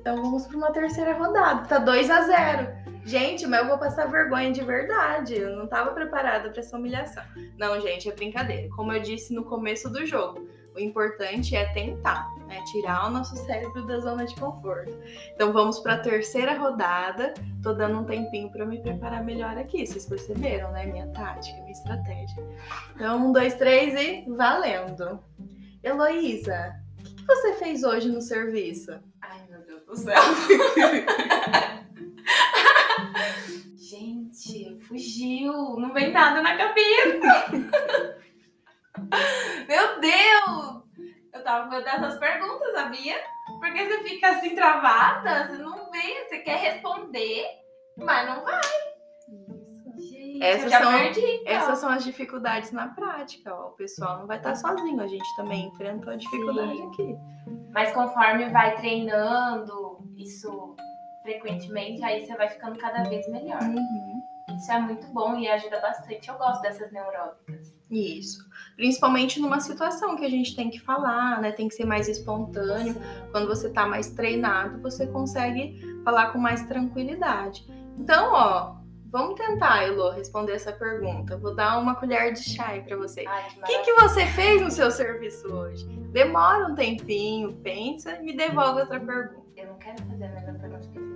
Então 0.00 0.22
vamos 0.22 0.46
para 0.46 0.56
uma 0.56 0.72
terceira 0.72 1.12
rodada. 1.12 1.66
Tá 1.66 1.78
2 1.78 2.10
a 2.10 2.20
0 2.22 2.84
Gente, 3.04 3.46
mas 3.46 3.60
eu 3.60 3.68
vou 3.68 3.78
passar 3.78 4.06
vergonha 4.06 4.50
de 4.50 4.62
verdade. 4.62 5.34
Eu 5.34 5.56
não 5.56 5.66
tava 5.66 5.90
preparada 5.92 6.50
para 6.50 6.60
essa 6.60 6.76
humilhação. 6.76 7.22
Não, 7.58 7.78
gente, 7.80 8.08
é 8.08 8.12
brincadeira. 8.14 8.68
Como 8.74 8.92
eu 8.92 9.00
disse 9.00 9.34
no 9.34 9.44
começo 9.44 9.90
do 9.90 10.06
jogo, 10.06 10.48
o 10.74 10.80
importante 10.80 11.54
é 11.54 11.72
tentar, 11.72 12.28
né? 12.46 12.62
Tirar 12.72 13.06
o 13.06 13.10
nosso 13.10 13.36
cérebro 13.36 13.86
da 13.86 14.00
zona 14.00 14.26
de 14.26 14.34
conforto. 14.34 14.92
Então 15.34 15.52
vamos 15.52 15.78
para 15.78 15.94
a 15.94 15.98
terceira 15.98 16.58
rodada. 16.58 17.32
Tô 17.62 17.72
dando 17.72 18.00
um 18.00 18.04
tempinho 18.04 18.50
para 18.50 18.66
me 18.66 18.80
preparar 18.82 19.22
melhor 19.24 19.56
aqui. 19.56 19.86
Vocês 19.86 20.04
perceberam, 20.04 20.72
né? 20.72 20.86
Minha 20.86 21.06
tática, 21.08 21.56
minha 21.60 21.72
estratégia. 21.72 22.44
Então, 22.94 23.28
um, 23.28 23.32
dois, 23.32 23.54
três 23.54 23.94
e 23.94 24.24
valendo! 24.28 25.20
Heloísa, 25.82 26.74
o 26.98 27.02
que, 27.02 27.14
que 27.14 27.24
você 27.26 27.54
fez 27.54 27.84
hoje 27.84 28.08
no 28.08 28.20
serviço? 28.20 28.98
Ai, 29.20 29.40
meu 29.48 29.60
Deus 29.60 29.84
do 29.84 29.96
céu. 29.96 30.20
Gente, 33.76 34.78
fugiu. 34.80 35.52
Não 35.78 35.92
vem 35.92 36.10
nada 36.10 36.42
na 36.42 36.56
cabeça. 36.56 38.16
meu 39.68 40.00
Deus! 40.00 40.84
Eu 41.32 41.42
tava 41.42 41.68
com 41.68 41.74
essas 41.74 42.18
perguntas, 42.18 42.72
sabia? 42.74 43.16
Porque 43.60 43.84
você 43.84 44.04
fica 44.04 44.28
assim 44.30 44.54
travada, 44.54 45.46
você 45.48 45.58
não 45.62 45.90
vê, 45.90 46.24
você 46.28 46.38
quer 46.38 46.56
responder, 46.58 47.44
mas 47.96 48.26
não 48.28 48.44
vai. 48.44 48.60
Gente, 49.96 50.42
Essas 50.42 50.70
são- 50.72 50.92
perdi. 50.92 51.20
então. 51.20 51.52
Essas 51.52 51.78
são 51.78 51.88
as 51.88 52.04
dificuldades 52.04 52.72
na 52.72 52.88
prática. 52.88 53.54
Ó. 53.54 53.68
O 53.68 53.72
pessoal 53.72 54.18
não 54.18 54.26
vai 54.26 54.36
estar 54.38 54.54
sozinho, 54.54 55.00
a 55.00 55.06
gente 55.06 55.36
também 55.36 55.66
enfrentou 55.66 56.12
a 56.12 56.16
dificuldade 56.16 56.76
Sim. 56.76 56.88
aqui. 56.88 57.16
Mas 57.72 57.92
conforme 57.92 58.48
vai 58.50 58.76
treinando 58.76 59.98
isso 60.16 60.74
frequentemente, 61.22 62.04
aí 62.04 62.24
você 62.26 62.36
vai 62.36 62.48
ficando 62.48 62.78
cada 62.78 63.02
vez 63.04 63.26
melhor. 63.28 63.60
Uhum. 63.62 64.22
Isso 64.56 64.70
é 64.70 64.78
muito 64.78 65.06
bom 65.08 65.36
e 65.36 65.48
ajuda 65.48 65.80
bastante. 65.80 66.28
Eu 66.28 66.36
gosto 66.38 66.62
dessas 66.62 66.92
neuróticas. 66.92 67.73
Isso. 67.94 68.44
Principalmente 68.76 69.40
numa 69.40 69.60
situação 69.60 70.16
que 70.16 70.24
a 70.24 70.28
gente 70.28 70.56
tem 70.56 70.68
que 70.68 70.80
falar, 70.80 71.40
né? 71.40 71.52
Tem 71.52 71.68
que 71.68 71.74
ser 71.74 71.84
mais 71.84 72.08
espontâneo. 72.08 72.96
Quando 73.30 73.46
você 73.46 73.70
tá 73.70 73.86
mais 73.86 74.10
treinado, 74.10 74.80
você 74.82 75.06
consegue 75.06 76.00
falar 76.04 76.32
com 76.32 76.38
mais 76.38 76.66
tranquilidade. 76.66 77.64
Então, 77.96 78.32
ó, 78.32 78.74
vamos 79.10 79.36
tentar, 79.36 79.84
Elo, 79.84 80.10
responder 80.10 80.54
essa 80.54 80.72
pergunta. 80.72 81.36
Vou 81.36 81.54
dar 81.54 81.78
uma 81.78 81.94
colher 81.94 82.32
de 82.32 82.42
chá 82.42 82.70
aí 82.70 82.82
pra 82.82 82.96
você. 82.96 83.24
O 83.58 83.64
que, 83.64 83.78
que 83.80 83.92
você 83.94 84.26
fez 84.26 84.60
no 84.60 84.72
seu 84.72 84.90
serviço 84.90 85.46
hoje? 85.46 85.86
Demora 86.12 86.66
um 86.66 86.74
tempinho, 86.74 87.52
pensa 87.62 88.16
e 88.16 88.24
me 88.24 88.36
devolve 88.36 88.80
outra 88.80 88.98
pergunta. 88.98 89.44
Eu 89.56 89.68
não 89.68 89.78
quero 89.78 90.02
fazer 90.02 90.24
a 90.24 90.28
mesma 90.30 90.54
pergunta 90.54 90.88
que 90.88 91.13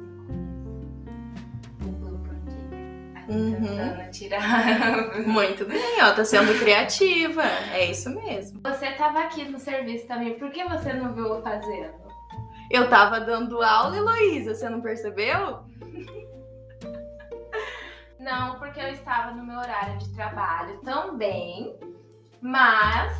Uhum. 3.28 3.60
tentando 3.60 4.10
tirar. 4.10 5.18
Muito 5.26 5.64
bem, 5.64 6.02
ó, 6.02 6.12
tá 6.12 6.24
sendo 6.24 6.58
criativa. 6.58 7.42
É 7.72 7.90
isso 7.90 8.10
mesmo. 8.10 8.60
Você 8.62 8.90
tava 8.92 9.20
aqui 9.20 9.44
no 9.44 9.58
serviço 9.58 10.06
também, 10.06 10.38
por 10.38 10.50
que 10.50 10.64
você 10.64 10.92
não 10.92 11.12
viu 11.12 11.26
eu 11.26 11.42
fazendo? 11.42 12.08
Eu 12.70 12.88
tava 12.88 13.20
dando 13.20 13.62
aula, 13.62 13.96
Heloísa, 13.96 14.54
você 14.54 14.68
não 14.68 14.80
percebeu? 14.80 15.60
Não, 18.18 18.58
porque 18.58 18.80
eu 18.80 18.88
estava 18.88 19.30
no 19.32 19.46
meu 19.46 19.58
horário 19.58 19.96
de 19.98 20.08
trabalho 20.14 20.78
também, 20.78 21.74
mas 22.42 23.16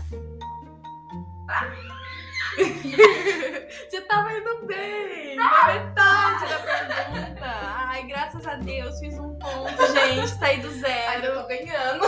Você 3.88 4.00
tava 4.02 4.33
indo 4.33 4.66
bem, 4.66 5.37
na 5.37 5.66
metade 5.66 6.49
da 6.49 6.59
pergunta. 6.59 7.45
Ai, 7.45 8.07
graças 8.07 8.47
a 8.47 8.54
Deus, 8.57 8.99
fiz 8.99 9.18
um 9.18 9.35
ponto, 9.38 9.92
gente, 9.92 10.28
saí 10.38 10.61
do 10.61 10.71
zero. 10.71 11.26
eu 11.26 11.42
tô 11.42 11.49
ganhando. 11.49 12.04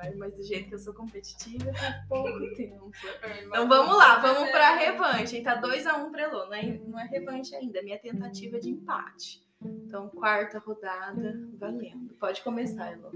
Ai, 0.00 0.14
mas 0.14 0.34
do 0.34 0.42
jeito 0.42 0.68
que 0.68 0.74
eu 0.74 0.78
sou 0.78 0.94
competitiva, 0.94 1.64
tem 1.72 1.92
pouco 2.08 2.54
tempo. 2.54 2.90
Então 3.46 3.68
vamos 3.68 3.96
lá, 3.96 4.18
vamos 4.18 4.50
pra 4.50 4.76
revanche. 4.76 5.36
hein? 5.36 5.42
Tá 5.42 5.60
2x1 5.60 6.06
um 6.06 6.10
pra 6.10 6.22
Elô, 6.22 6.46
não 6.46 6.54
é, 6.54 6.62
não 6.62 7.00
é 7.00 7.04
revanche 7.04 7.54
ainda, 7.54 7.78
é 7.78 7.82
minha 7.82 7.98
tentativa 7.98 8.58
de 8.58 8.70
empate. 8.70 9.42
Então, 9.60 10.08
quarta 10.08 10.58
rodada, 10.58 11.34
valendo. 11.58 12.14
Pode 12.14 12.42
começar, 12.42 12.92
Elô. 12.92 13.10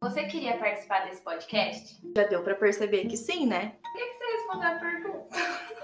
Você 0.00 0.24
queria 0.24 0.56
participar 0.58 1.06
desse 1.06 1.20
podcast? 1.22 2.00
Já 2.16 2.24
deu 2.24 2.42
pra 2.44 2.54
perceber 2.54 3.06
que 3.06 3.16
sim, 3.16 3.46
né? 3.46 3.76
Você 3.82 4.17
respondeu 4.48 4.68
a 4.68 4.74
pergunta. 4.78 5.28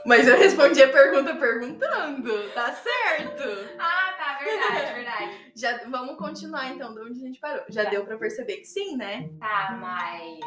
Mas 0.06 0.28
eu 0.28 0.36
respondi 0.38 0.82
a 0.82 0.88
pergunta 0.92 1.34
perguntando, 1.36 2.50
tá 2.52 2.72
certo? 2.72 3.42
Ah, 3.78 4.14
tá, 4.18 4.38
verdade, 4.44 4.94
verdade. 4.94 5.52
Já 5.56 5.84
vamos 5.88 6.16
continuar 6.18 6.70
então 6.72 6.92
de 6.94 7.00
onde 7.00 7.20
a 7.22 7.26
gente 7.26 7.40
parou. 7.40 7.62
Já 7.68 7.84
Tá. 7.84 7.90
deu 7.90 8.04
pra 8.04 8.16
perceber 8.18 8.56
que 8.58 8.66
sim, 8.66 8.96
né? 8.96 9.28
Tá, 9.38 9.76
mas 9.80 10.38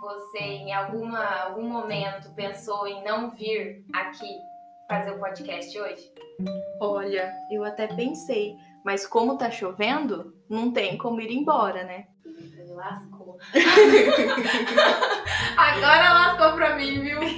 você 0.00 0.38
em 0.38 0.72
alguma, 0.72 1.24
algum 1.42 1.68
momento 1.68 2.32
pensou 2.34 2.86
em 2.86 3.02
não 3.04 3.30
vir 3.30 3.84
aqui 3.92 4.38
fazer 4.88 5.10
o 5.12 5.18
podcast 5.18 5.78
hoje? 5.78 6.12
Olha, 6.80 7.32
eu 7.50 7.64
até 7.64 7.86
pensei, 7.86 8.54
mas 8.84 9.06
como 9.06 9.38
tá 9.38 9.50
chovendo, 9.50 10.34
não 10.48 10.72
tem 10.72 10.96
como 10.98 11.20
ir 11.20 11.30
embora, 11.32 11.84
né? 11.84 12.06
Me 12.24 12.72
lascou. 12.72 13.13
Agora 15.56 16.12
lascou 16.12 16.54
pra 16.54 16.76
mim, 16.76 17.00
viu? 17.00 17.20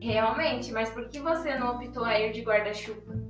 Realmente, 0.00 0.72
mas 0.72 0.90
por 0.90 1.08
que 1.08 1.20
você 1.20 1.56
não 1.56 1.76
optou 1.76 2.04
a 2.04 2.18
ir 2.18 2.32
de 2.32 2.42
guarda-chuva? 2.42 3.22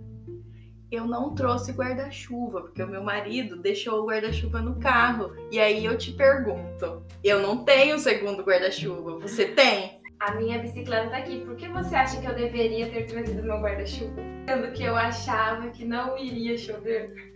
Eu 0.90 1.06
não 1.06 1.34
trouxe 1.34 1.72
guarda-chuva, 1.72 2.62
porque 2.62 2.82
o 2.82 2.86
meu 2.86 3.02
marido 3.02 3.56
deixou 3.56 4.02
o 4.02 4.06
guarda-chuva 4.06 4.60
no 4.60 4.78
carro. 4.78 5.34
E 5.50 5.58
aí 5.58 5.84
eu 5.84 5.96
te 5.96 6.12
pergunto, 6.12 7.02
eu 7.24 7.40
não 7.40 7.64
tenho 7.64 7.98
segundo 7.98 8.42
guarda-chuva, 8.42 9.18
você 9.18 9.46
tem? 9.46 10.02
A 10.20 10.34
minha 10.34 10.58
bicicleta 10.58 11.10
tá 11.10 11.16
aqui. 11.16 11.40
Por 11.40 11.56
que 11.56 11.68
você 11.68 11.94
acha 11.94 12.20
que 12.20 12.26
eu 12.26 12.34
deveria 12.34 12.88
ter 12.90 13.06
trazido 13.06 13.42
meu 13.42 13.60
guarda-chuva? 13.60 14.22
Sendo 14.48 14.72
que 14.72 14.82
eu 14.84 14.94
achava 14.94 15.68
que 15.70 15.84
não 15.84 16.16
iria 16.16 16.56
chover. 16.56 17.32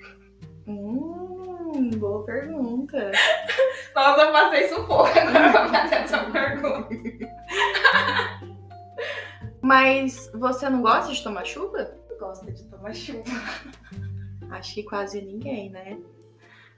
Hum, 0.66 1.35
boa 1.96 2.24
pergunta. 2.24 3.12
Nossa, 3.94 4.22
eu 4.22 4.32
passei 4.32 4.68
sufoco 4.68 5.18
agora 5.18 5.50
pra 5.50 5.68
fazer 5.68 5.94
essa 5.94 6.18
pergunta. 6.30 6.88
Mas 9.62 10.30
você 10.34 10.68
não 10.68 10.82
gosta 10.82 11.12
de 11.12 11.22
tomar 11.22 11.44
chuva? 11.44 11.92
Gosta 12.20 12.50
de 12.52 12.64
tomar 12.64 12.94
chuva. 12.94 13.24
Acho 14.50 14.74
que 14.74 14.82
quase 14.84 15.20
ninguém, 15.20 15.70
né? 15.70 15.98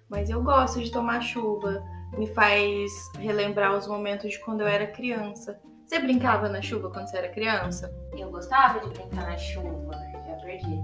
Mas 0.08 0.30
eu 0.30 0.42
gosto 0.42 0.80
de 0.82 0.90
tomar 0.90 1.20
chuva. 1.20 1.82
Me 2.16 2.26
faz 2.28 2.90
relembrar 3.18 3.76
os 3.76 3.86
momentos 3.86 4.30
de 4.30 4.38
quando 4.40 4.62
eu 4.62 4.66
era 4.66 4.86
criança. 4.86 5.60
Você 5.86 5.98
brincava 5.98 6.48
na 6.48 6.62
chuva 6.62 6.90
quando 6.90 7.08
você 7.08 7.18
era 7.18 7.28
criança? 7.28 7.94
Eu 8.16 8.30
gostava 8.30 8.80
de 8.80 8.88
brincar 8.88 9.28
na 9.28 9.36
chuva. 9.36 10.07
Perdi. 10.48 10.82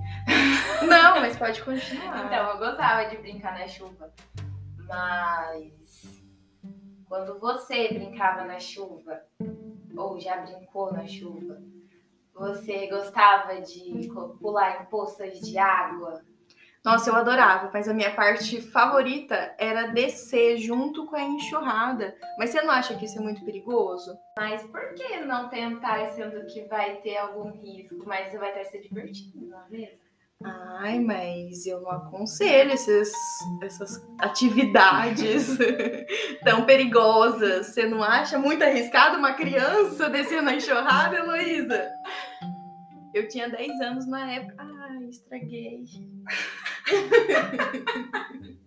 Não, 0.86 1.20
mas 1.20 1.38
pode 1.38 1.62
continuar. 1.62 2.26
Então, 2.26 2.50
eu 2.50 2.58
gostava 2.58 3.08
de 3.08 3.16
brincar 3.16 3.58
na 3.58 3.66
chuva. 3.66 4.12
Mas 4.86 6.22
quando 7.06 7.40
você 7.40 7.88
brincava 7.88 8.44
na 8.44 8.60
chuva, 8.60 9.22
ou 9.96 10.20
já 10.20 10.36
brincou 10.36 10.92
na 10.92 11.06
chuva, 11.06 11.62
você 12.34 12.88
gostava 12.88 13.62
de 13.62 14.06
pular 14.38 14.82
em 14.82 14.84
poças 14.84 15.40
de 15.40 15.56
água? 15.56 16.20
Nossa, 16.84 17.08
eu 17.08 17.16
adorava, 17.16 17.70
mas 17.72 17.88
a 17.88 17.94
minha 17.94 18.10
parte 18.10 18.60
favorita 18.60 19.54
era 19.58 19.86
descer 19.86 20.58
junto 20.58 21.06
com 21.06 21.16
a 21.16 21.22
enxurrada. 21.22 22.14
Mas 22.38 22.50
você 22.50 22.60
não 22.60 22.70
acha 22.70 22.94
que 22.94 23.06
isso 23.06 23.18
é 23.18 23.22
muito 23.22 23.42
perigoso? 23.42 24.14
Mas 24.38 24.62
por 24.64 24.92
que 24.92 25.16
não 25.20 25.48
tentar, 25.48 26.06
sendo 26.08 26.44
que 26.44 26.64
vai 26.68 26.96
ter 26.96 27.16
algum 27.16 27.52
risco, 27.52 28.04
mas 28.04 28.38
vai 28.38 28.52
ter 28.52 28.66
se 28.66 28.82
divertido, 28.82 29.46
não 29.46 29.64
é 29.64 29.70
mesmo? 29.70 30.04
Ai, 30.44 30.98
mas 30.98 31.64
eu 31.64 31.80
não 31.80 31.90
aconselho 31.90 32.72
esses, 32.72 33.10
essas 33.62 34.06
atividades 34.20 35.56
tão 36.44 36.66
perigosas. 36.66 37.68
Você 37.68 37.86
não 37.86 38.02
acha 38.02 38.38
muito 38.38 38.62
arriscado 38.62 39.16
uma 39.16 39.32
criança 39.32 40.10
descer 40.10 40.42
na 40.42 40.54
enxurrada, 40.54 41.16
Heloísa? 41.16 41.90
Eu 43.14 43.28
tinha 43.28 43.48
10 43.48 43.80
anos 43.80 44.06
na 44.08 44.32
época. 44.32 44.54
Ai, 44.58 45.04
estraguei. 45.08 45.84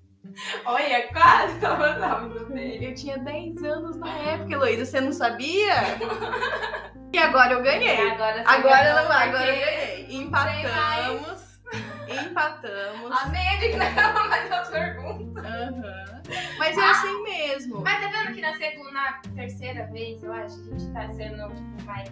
Olha, 0.65 1.07
quase 1.11 1.59
tava 1.59 1.93
dando 1.93 2.45
dele. 2.45 2.87
Eu 2.87 2.95
tinha 2.95 3.17
10 3.17 3.61
anos 3.63 3.97
na 3.97 4.09
época, 4.19 4.53
Heloísa. 4.53 4.85
Você 4.85 5.01
não 5.01 5.11
sabia? 5.11 5.73
E 7.13 7.17
agora 7.19 7.53
eu 7.53 7.63
ganhei. 7.63 8.11
Agora, 8.11 8.43
você 8.43 8.49
Agora 8.49 8.93
não, 9.01 9.11
agora 9.11 9.55
eu 9.55 9.65
ganhei. 9.65 10.07
Empatamos. 10.09 11.59
Empatamos. 12.07 13.11
A 13.11 13.27
média 13.29 13.69
que 13.71 13.77
não 13.79 14.29
mais 14.29 14.51
as 14.51 14.69
perguntas. 14.69 15.45
Aham. 15.45 16.21
Mas 16.59 16.77
é 16.77 16.83
assim 16.83 17.23
mesmo. 17.23 17.79
Mas 17.81 18.01
tá 18.01 18.09
vendo 18.09 18.35
que 18.35 18.41
na 18.41 18.53
segunda, 18.57 18.91
na 18.91 19.21
terceira 19.35 19.87
vez, 19.87 20.21
eu 20.21 20.33
acho, 20.33 20.59
a 20.59 20.63
gente 20.77 20.91
tá 20.91 21.09
sendo 21.09 21.47
tipo, 21.55 21.83
mais 21.85 22.09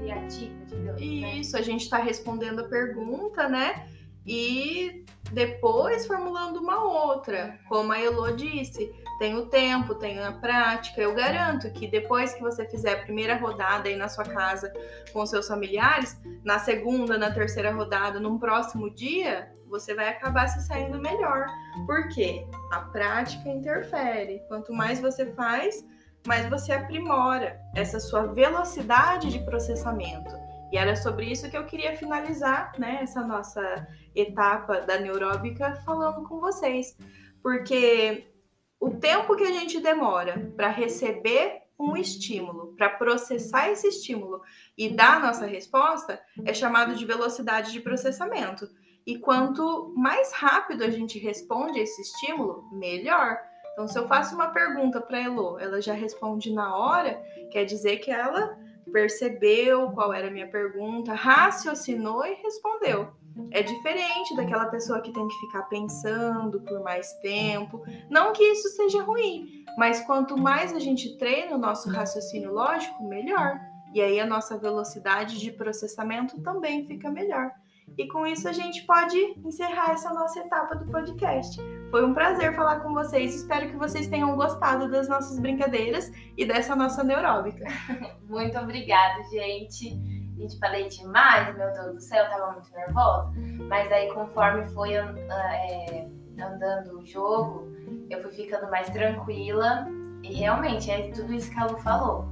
criativa, 0.00 0.64
digamos. 0.66 1.00
Né? 1.00 1.34
Isso, 1.36 1.56
a 1.56 1.62
gente 1.62 1.82
está 1.82 1.98
respondendo 1.98 2.60
a 2.60 2.68
pergunta, 2.68 3.48
né? 3.48 3.88
E 4.26 5.04
depois 5.32 6.06
formulando 6.06 6.58
uma 6.58 6.82
outra. 6.84 7.58
Como 7.68 7.92
a 7.92 7.98
Elo 7.98 8.30
disse, 8.36 8.92
tem 9.18 9.36
o 9.36 9.46
tempo, 9.46 9.94
tem 9.94 10.18
a 10.20 10.32
prática. 10.32 11.00
Eu 11.00 11.14
garanto 11.14 11.70
que 11.72 11.86
depois 11.86 12.34
que 12.34 12.40
você 12.40 12.66
fizer 12.68 12.92
a 12.92 13.02
primeira 13.02 13.36
rodada 13.36 13.88
aí 13.88 13.96
na 13.96 14.08
sua 14.08 14.24
casa 14.24 14.72
com 15.12 15.24
seus 15.26 15.48
familiares, 15.48 16.20
na 16.44 16.58
segunda, 16.58 17.16
na 17.16 17.30
terceira 17.30 17.72
rodada, 17.72 18.20
num 18.20 18.38
próximo 18.38 18.90
dia, 18.94 19.50
você 19.66 19.94
vai 19.94 20.08
acabar 20.08 20.46
se 20.48 20.66
saindo 20.66 21.00
melhor. 21.00 21.46
Por 21.86 22.08
quê? 22.08 22.46
A 22.72 22.80
prática 22.80 23.48
interfere. 23.48 24.42
Quanto 24.48 24.72
mais 24.72 25.00
você 25.00 25.26
faz, 25.32 25.84
mais 26.26 26.48
você 26.48 26.72
aprimora 26.72 27.60
essa 27.74 27.98
sua 28.00 28.26
velocidade 28.26 29.30
de 29.30 29.38
processamento. 29.40 30.30
E 30.72 30.76
era 30.76 30.94
sobre 30.94 31.26
isso 31.26 31.50
que 31.50 31.56
eu 31.56 31.64
queria 31.64 31.96
finalizar, 31.96 32.72
né, 32.78 32.98
essa 33.02 33.22
nossa 33.22 33.86
etapa 34.14 34.80
da 34.82 34.98
neuróbica 34.98 35.76
falando 35.84 36.28
com 36.28 36.40
vocês. 36.40 36.96
Porque 37.42 38.30
o 38.78 38.90
tempo 38.90 39.34
que 39.36 39.44
a 39.44 39.52
gente 39.52 39.80
demora 39.80 40.52
para 40.56 40.68
receber 40.68 41.62
um 41.78 41.96
estímulo, 41.96 42.74
para 42.76 42.90
processar 42.90 43.70
esse 43.70 43.86
estímulo 43.86 44.42
e 44.76 44.90
dar 44.90 45.16
a 45.16 45.20
nossa 45.20 45.46
resposta, 45.46 46.20
é 46.44 46.52
chamado 46.52 46.94
de 46.94 47.04
velocidade 47.06 47.72
de 47.72 47.80
processamento. 47.80 48.68
E 49.06 49.18
quanto 49.18 49.94
mais 49.96 50.32
rápido 50.32 50.84
a 50.84 50.90
gente 50.90 51.18
responde 51.18 51.78
a 51.78 51.82
esse 51.82 52.02
estímulo, 52.02 52.68
melhor. 52.72 53.38
Então, 53.78 53.86
se 53.86 53.96
eu 53.96 54.08
faço 54.08 54.34
uma 54.34 54.48
pergunta 54.48 55.00
para 55.00 55.22
Elo, 55.22 55.56
ela 55.60 55.80
já 55.80 55.92
responde 55.92 56.52
na 56.52 56.76
hora, 56.76 57.22
quer 57.52 57.64
dizer 57.64 57.98
que 57.98 58.10
ela 58.10 58.58
percebeu 58.92 59.92
qual 59.92 60.12
era 60.12 60.26
a 60.26 60.30
minha 60.32 60.48
pergunta, 60.48 61.14
raciocinou 61.14 62.26
e 62.26 62.34
respondeu. 62.42 63.12
É 63.52 63.62
diferente 63.62 64.34
daquela 64.34 64.66
pessoa 64.66 65.00
que 65.00 65.12
tem 65.12 65.28
que 65.28 65.38
ficar 65.46 65.62
pensando 65.68 66.60
por 66.62 66.82
mais 66.82 67.12
tempo. 67.20 67.80
Não 68.10 68.32
que 68.32 68.42
isso 68.42 68.68
seja 68.70 69.00
ruim, 69.00 69.64
mas 69.76 70.00
quanto 70.00 70.36
mais 70.36 70.74
a 70.74 70.80
gente 70.80 71.16
treina 71.16 71.54
o 71.54 71.58
nosso 71.58 71.88
raciocínio 71.88 72.52
lógico, 72.52 73.04
melhor. 73.04 73.60
E 73.94 74.00
aí 74.00 74.18
a 74.18 74.26
nossa 74.26 74.58
velocidade 74.58 75.38
de 75.38 75.52
processamento 75.52 76.42
também 76.42 76.84
fica 76.84 77.12
melhor. 77.12 77.52
E 77.96 78.06
com 78.06 78.26
isso 78.26 78.48
a 78.48 78.52
gente 78.52 78.84
pode 78.86 79.16
encerrar 79.44 79.92
essa 79.92 80.12
nossa 80.12 80.38
etapa 80.40 80.76
do 80.76 80.90
podcast. 80.90 81.60
Foi 81.90 82.04
um 82.04 82.14
prazer 82.14 82.54
falar 82.54 82.80
com 82.80 82.92
vocês. 82.92 83.34
Espero 83.34 83.68
que 83.68 83.76
vocês 83.76 84.08
tenham 84.08 84.36
gostado 84.36 84.90
das 84.90 85.08
nossas 85.08 85.38
brincadeiras 85.38 86.12
e 86.36 86.44
dessa 86.44 86.76
nossa 86.76 87.02
neuróbica. 87.02 87.64
Muito 88.28 88.58
obrigada, 88.58 89.22
gente. 89.24 90.18
Gente, 90.38 90.56
falei 90.60 90.86
demais, 90.86 91.56
meu 91.56 91.72
Deus 91.72 91.94
do 91.94 92.00
céu, 92.00 92.28
tava 92.30 92.52
muito 92.52 92.72
nervosa. 92.72 93.32
Mas 93.68 93.90
aí, 93.90 94.08
conforme 94.12 94.64
foi 94.66 94.94
é, 94.94 96.08
andando 96.40 97.00
o 97.00 97.04
jogo, 97.04 97.66
eu 98.08 98.22
fui 98.22 98.30
ficando 98.30 98.70
mais 98.70 98.88
tranquila. 98.88 99.88
E 100.22 100.32
realmente, 100.34 100.92
é 100.92 101.10
tudo 101.10 101.32
isso 101.34 101.50
que 101.50 101.58
a 101.58 101.66
Lu 101.66 101.76
falou. 101.78 102.24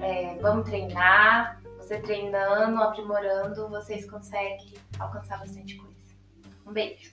É, 0.00 0.38
vamos 0.40 0.64
treinar, 0.66 1.60
você 1.84 1.98
treinando, 1.98 2.82
aprimorando, 2.82 3.68
vocês 3.68 4.10
conseguem 4.10 4.74
alcançar 4.98 5.38
bastante 5.38 5.76
coisa. 5.76 5.94
Um 6.66 6.72
beijo. 6.72 7.12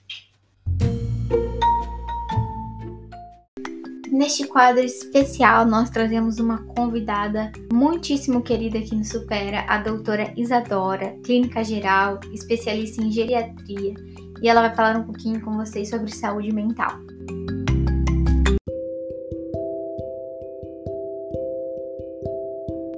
Neste 4.10 4.46
quadro 4.46 4.82
especial, 4.82 5.64
nós 5.66 5.90
trazemos 5.90 6.38
uma 6.38 6.62
convidada 6.74 7.50
muitíssimo 7.72 8.42
querida 8.42 8.78
aqui 8.78 8.94
no 8.94 9.04
Supera, 9.04 9.64
a 9.68 9.78
doutora 9.78 10.32
Isadora, 10.36 11.16
clínica 11.24 11.64
geral, 11.64 12.20
especialista 12.32 13.02
em 13.02 13.10
geriatria, 13.10 13.94
e 14.42 14.48
ela 14.48 14.62
vai 14.62 14.74
falar 14.74 14.96
um 14.96 15.04
pouquinho 15.04 15.40
com 15.40 15.56
vocês 15.56 15.88
sobre 15.88 16.10
saúde 16.10 16.52
mental. 16.52 16.98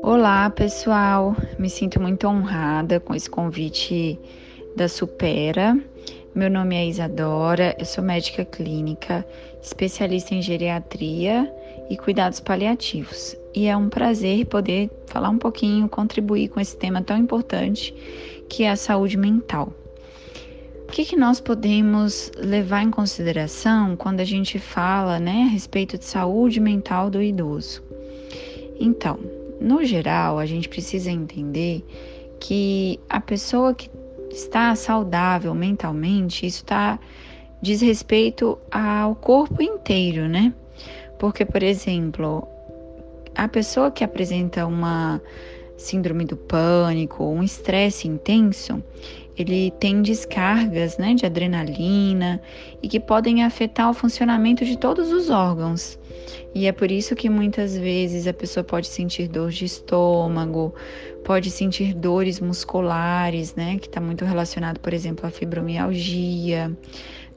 Olá, 0.06 0.50
pessoal. 0.50 1.34
Me 1.58 1.70
sinto 1.70 1.98
muito 1.98 2.28
honrada 2.28 3.00
com 3.00 3.14
esse 3.14 3.30
convite 3.30 4.20
da 4.76 4.86
Supera. 4.86 5.80
Meu 6.34 6.50
nome 6.50 6.76
é 6.76 6.86
Isadora, 6.86 7.74
eu 7.78 7.86
sou 7.86 8.04
médica 8.04 8.44
clínica, 8.44 9.26
especialista 9.62 10.34
em 10.34 10.42
geriatria 10.42 11.50
e 11.88 11.96
cuidados 11.96 12.38
paliativos. 12.38 13.34
E 13.54 13.66
é 13.66 13.74
um 13.74 13.88
prazer 13.88 14.44
poder 14.44 14.90
falar 15.06 15.30
um 15.30 15.38
pouquinho, 15.38 15.88
contribuir 15.88 16.48
com 16.48 16.60
esse 16.60 16.76
tema 16.76 17.00
tão 17.00 17.16
importante 17.16 17.94
que 18.46 18.64
é 18.64 18.70
a 18.70 18.76
saúde 18.76 19.16
mental. 19.16 19.72
O 20.86 20.92
que, 20.92 21.06
que 21.06 21.16
nós 21.16 21.40
podemos 21.40 22.30
levar 22.36 22.82
em 22.82 22.90
consideração 22.90 23.96
quando 23.96 24.20
a 24.20 24.24
gente 24.24 24.58
fala 24.58 25.18
né, 25.18 25.46
a 25.48 25.50
respeito 25.50 25.96
de 25.96 26.04
saúde 26.04 26.60
mental 26.60 27.08
do 27.08 27.22
idoso? 27.22 27.82
Então, 28.78 29.18
no 29.64 29.82
geral, 29.82 30.38
a 30.38 30.44
gente 30.44 30.68
precisa 30.68 31.10
entender 31.10 31.82
que 32.38 33.00
a 33.08 33.18
pessoa 33.18 33.72
que 33.74 33.90
está 34.30 34.74
saudável 34.76 35.54
mentalmente, 35.54 36.44
isso 36.44 36.64
tá, 36.64 36.98
diz 37.62 37.80
respeito 37.80 38.58
ao 38.70 39.14
corpo 39.14 39.62
inteiro, 39.62 40.28
né? 40.28 40.52
Porque, 41.18 41.46
por 41.46 41.62
exemplo, 41.62 42.46
a 43.34 43.48
pessoa 43.48 43.90
que 43.90 44.04
apresenta 44.04 44.66
uma 44.66 45.20
síndrome 45.78 46.26
do 46.26 46.36
pânico, 46.36 47.24
um 47.24 47.42
estresse 47.42 48.06
intenso, 48.06 48.82
ele 49.36 49.70
tem 49.80 50.02
descargas 50.02 50.98
né, 50.98 51.14
de 51.14 51.24
adrenalina 51.24 52.40
e 52.82 52.88
que 52.88 53.00
podem 53.00 53.42
afetar 53.42 53.90
o 53.90 53.94
funcionamento 53.94 54.64
de 54.64 54.76
todos 54.76 55.10
os 55.10 55.30
órgãos. 55.30 55.98
E 56.54 56.66
é 56.66 56.72
por 56.72 56.90
isso 56.90 57.16
que 57.16 57.28
muitas 57.28 57.76
vezes 57.76 58.26
a 58.26 58.32
pessoa 58.32 58.62
pode 58.62 58.86
sentir 58.86 59.28
dor 59.28 59.50
de 59.50 59.64
estômago, 59.64 60.74
pode 61.24 61.50
sentir 61.50 61.94
dores 61.94 62.38
musculares, 62.38 63.54
né, 63.54 63.76
que 63.78 63.88
está 63.88 64.00
muito 64.00 64.24
relacionado, 64.24 64.78
por 64.78 64.94
exemplo, 64.94 65.26
à 65.26 65.30
fibromialgia, 65.30 66.70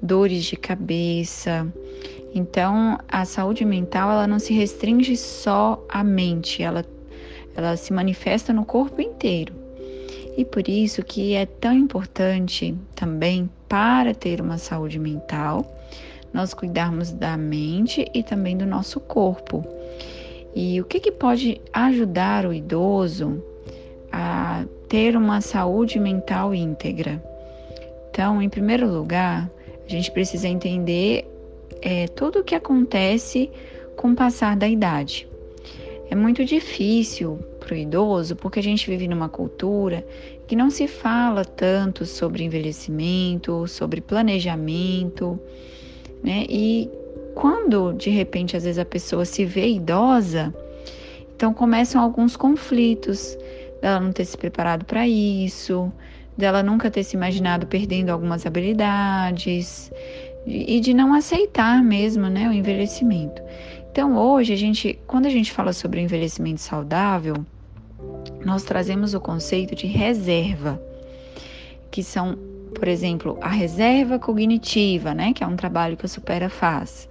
dores 0.02 0.44
de 0.44 0.56
cabeça. 0.56 1.68
Então, 2.34 3.00
a 3.08 3.26
saúde 3.26 3.66
mental 3.66 4.12
ela 4.12 4.28
não 4.28 4.38
se 4.38 4.54
restringe 4.54 5.18
só 5.18 5.84
à 5.90 6.04
mente, 6.04 6.62
ela, 6.62 6.86
ela 7.56 7.76
se 7.76 7.92
manifesta 7.92 8.54
no 8.54 8.64
corpo 8.64 9.02
inteiro. 9.02 9.54
E 10.38 10.46
por 10.46 10.70
isso 10.70 11.02
que 11.02 11.34
é 11.34 11.48
tão 11.48 11.74
importante 11.74 12.76
também 12.94 13.50
para 13.68 14.14
ter 14.14 14.40
uma 14.40 14.60
saúde 14.60 15.00
mental, 15.00 15.77
nós 16.38 16.54
cuidarmos 16.54 17.12
da 17.12 17.36
mente 17.36 18.06
e 18.14 18.22
também 18.22 18.56
do 18.56 18.66
nosso 18.66 19.00
corpo. 19.00 19.66
E 20.56 20.80
o 20.80 20.86
que, 20.86 21.00
que 21.00 21.12
pode 21.12 21.60
ajudar 21.74 22.46
o 22.46 22.54
idoso 22.54 23.44
a 24.12 24.64
ter 24.88 25.18
uma 25.18 25.42
saúde 25.42 26.00
mental 26.00 26.54
íntegra? 26.54 27.22
Então, 28.12 28.40
em 28.40 28.50
primeiro 28.50 28.88
lugar, 28.88 29.50
a 29.84 29.90
gente 29.90 30.12
precisa 30.12 30.48
entender 30.48 31.28
é, 31.82 32.08
tudo 32.08 32.40
o 32.40 32.44
que 32.44 32.54
acontece 32.54 33.50
com 33.96 34.12
o 34.12 34.16
passar 34.16 34.56
da 34.56 34.68
idade. 34.68 35.28
É 36.08 36.16
muito 36.16 36.46
difícil 36.46 37.40
para 37.60 37.74
o 37.74 37.78
idoso 37.78 38.36
porque 38.36 38.60
a 38.60 38.64
gente 38.64 38.88
vive 38.88 39.08
numa 39.08 39.28
cultura 39.28 40.06
que 40.46 40.56
não 40.56 40.70
se 40.70 40.88
fala 40.88 41.44
tanto 41.44 42.06
sobre 42.06 42.44
envelhecimento, 42.44 43.68
sobre 43.68 44.02
planejamento, 44.02 45.40
né? 46.28 46.46
E 46.50 46.90
quando 47.34 47.94
de 47.94 48.10
repente 48.10 48.58
às 48.58 48.66
vezes 48.66 48.78
a 48.78 48.84
pessoa 48.86 49.24
se 49.24 49.46
vê 49.46 49.70
idosa, 49.70 50.54
então 51.34 51.54
começam 51.54 52.02
alguns 52.02 52.36
conflitos 52.36 53.38
dela 53.82 54.02
não 54.02 54.12
ter 54.12 54.26
se 54.26 54.38
preparado 54.38 54.84
para 54.84 55.08
isso, 55.08 55.90
dela 56.38 56.62
nunca 56.62 56.92
ter 56.92 57.04
se 57.04 57.16
imaginado 57.16 57.66
perdendo 57.66 58.10
algumas 58.10 58.46
habilidades 58.46 59.90
e 60.46 60.80
de 60.82 60.94
não 60.94 61.14
aceitar 61.14 61.82
mesmo, 61.82 62.28
né, 62.28 62.50
o 62.50 62.54
envelhecimento. 62.54 63.42
Então, 63.92 64.18
hoje, 64.18 64.54
a 64.54 64.56
gente, 64.56 65.00
quando 65.08 65.26
a 65.26 65.30
gente 65.30 65.52
fala 65.52 65.74
sobre 65.74 66.02
envelhecimento 66.02 66.62
saudável, 66.62 67.36
nós 68.46 68.64
trazemos 68.64 69.14
o 69.14 69.20
conceito 69.20 69.76
de 69.76 69.88
reserva, 69.88 70.80
que 71.90 72.04
são, 72.04 72.38
por 72.74 72.88
exemplo, 72.88 73.38
a 73.42 73.50
reserva 73.50 74.20
cognitiva, 74.20 75.14
né, 75.14 75.34
que 75.34 75.44
é 75.44 75.48
um 75.48 75.56
trabalho 75.56 75.98
que 75.98 76.06
a 76.06 76.10
Supera 76.10 76.50
faz. 76.50 77.10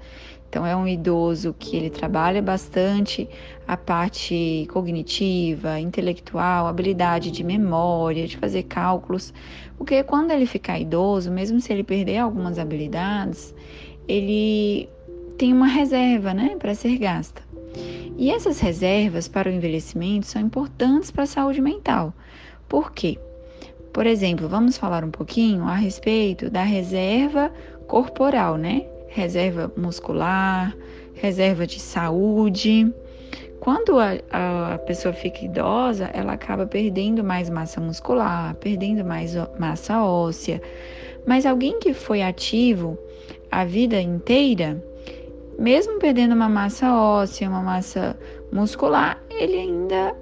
Então, 0.48 0.64
é 0.64 0.74
um 0.74 0.86
idoso 0.86 1.54
que 1.58 1.76
ele 1.76 1.90
trabalha 1.90 2.40
bastante 2.40 3.28
a 3.66 3.76
parte 3.76 4.66
cognitiva, 4.70 5.78
intelectual, 5.80 6.66
habilidade 6.66 7.30
de 7.30 7.42
memória, 7.42 8.26
de 8.26 8.36
fazer 8.36 8.62
cálculos, 8.62 9.34
porque 9.76 10.02
quando 10.04 10.30
ele 10.30 10.46
ficar 10.46 10.78
idoso, 10.78 11.30
mesmo 11.30 11.60
se 11.60 11.72
ele 11.72 11.82
perder 11.82 12.18
algumas 12.18 12.58
habilidades, 12.58 13.54
ele 14.08 14.88
tem 15.36 15.52
uma 15.52 15.66
reserva, 15.66 16.32
né, 16.32 16.56
para 16.58 16.74
ser 16.74 16.96
gasta. 16.96 17.42
E 18.16 18.30
essas 18.30 18.60
reservas 18.60 19.28
para 19.28 19.50
o 19.50 19.52
envelhecimento 19.52 20.26
são 20.26 20.40
importantes 20.40 21.10
para 21.10 21.24
a 21.24 21.26
saúde 21.26 21.60
mental. 21.60 22.14
Por 22.66 22.92
quê? 22.92 23.18
Por 23.96 24.06
exemplo, 24.06 24.46
vamos 24.46 24.76
falar 24.76 25.02
um 25.02 25.10
pouquinho 25.10 25.64
a 25.64 25.74
respeito 25.74 26.50
da 26.50 26.62
reserva 26.62 27.50
corporal, 27.86 28.58
né? 28.58 28.84
Reserva 29.08 29.72
muscular, 29.74 30.76
reserva 31.14 31.66
de 31.66 31.80
saúde. 31.80 32.92
Quando 33.58 33.98
a, 33.98 34.18
a, 34.74 34.78
pessoa 34.80 35.14
fica 35.14 35.46
idosa, 35.46 36.10
ela 36.12 36.34
acaba 36.34 36.66
perdendo 36.66 37.24
mais 37.24 37.48
massa 37.48 37.80
muscular, 37.80 38.54
perdendo 38.56 39.02
mais 39.02 39.34
massa 39.58 40.04
óssea. 40.04 40.60
Mas 41.26 41.46
alguém 41.46 41.78
que 41.78 41.94
foi 41.94 42.20
ativo 42.20 42.98
a 43.50 43.64
vida 43.64 43.98
inteira, 43.98 44.78
mesmo 45.58 45.98
perdendo 45.98 46.34
uma 46.34 46.50
massa 46.50 46.94
óssea, 46.94 47.48
uma 47.48 47.62
massa 47.62 48.14
muscular, 48.52 49.18
ele 49.30 49.56
ainda 49.56 50.14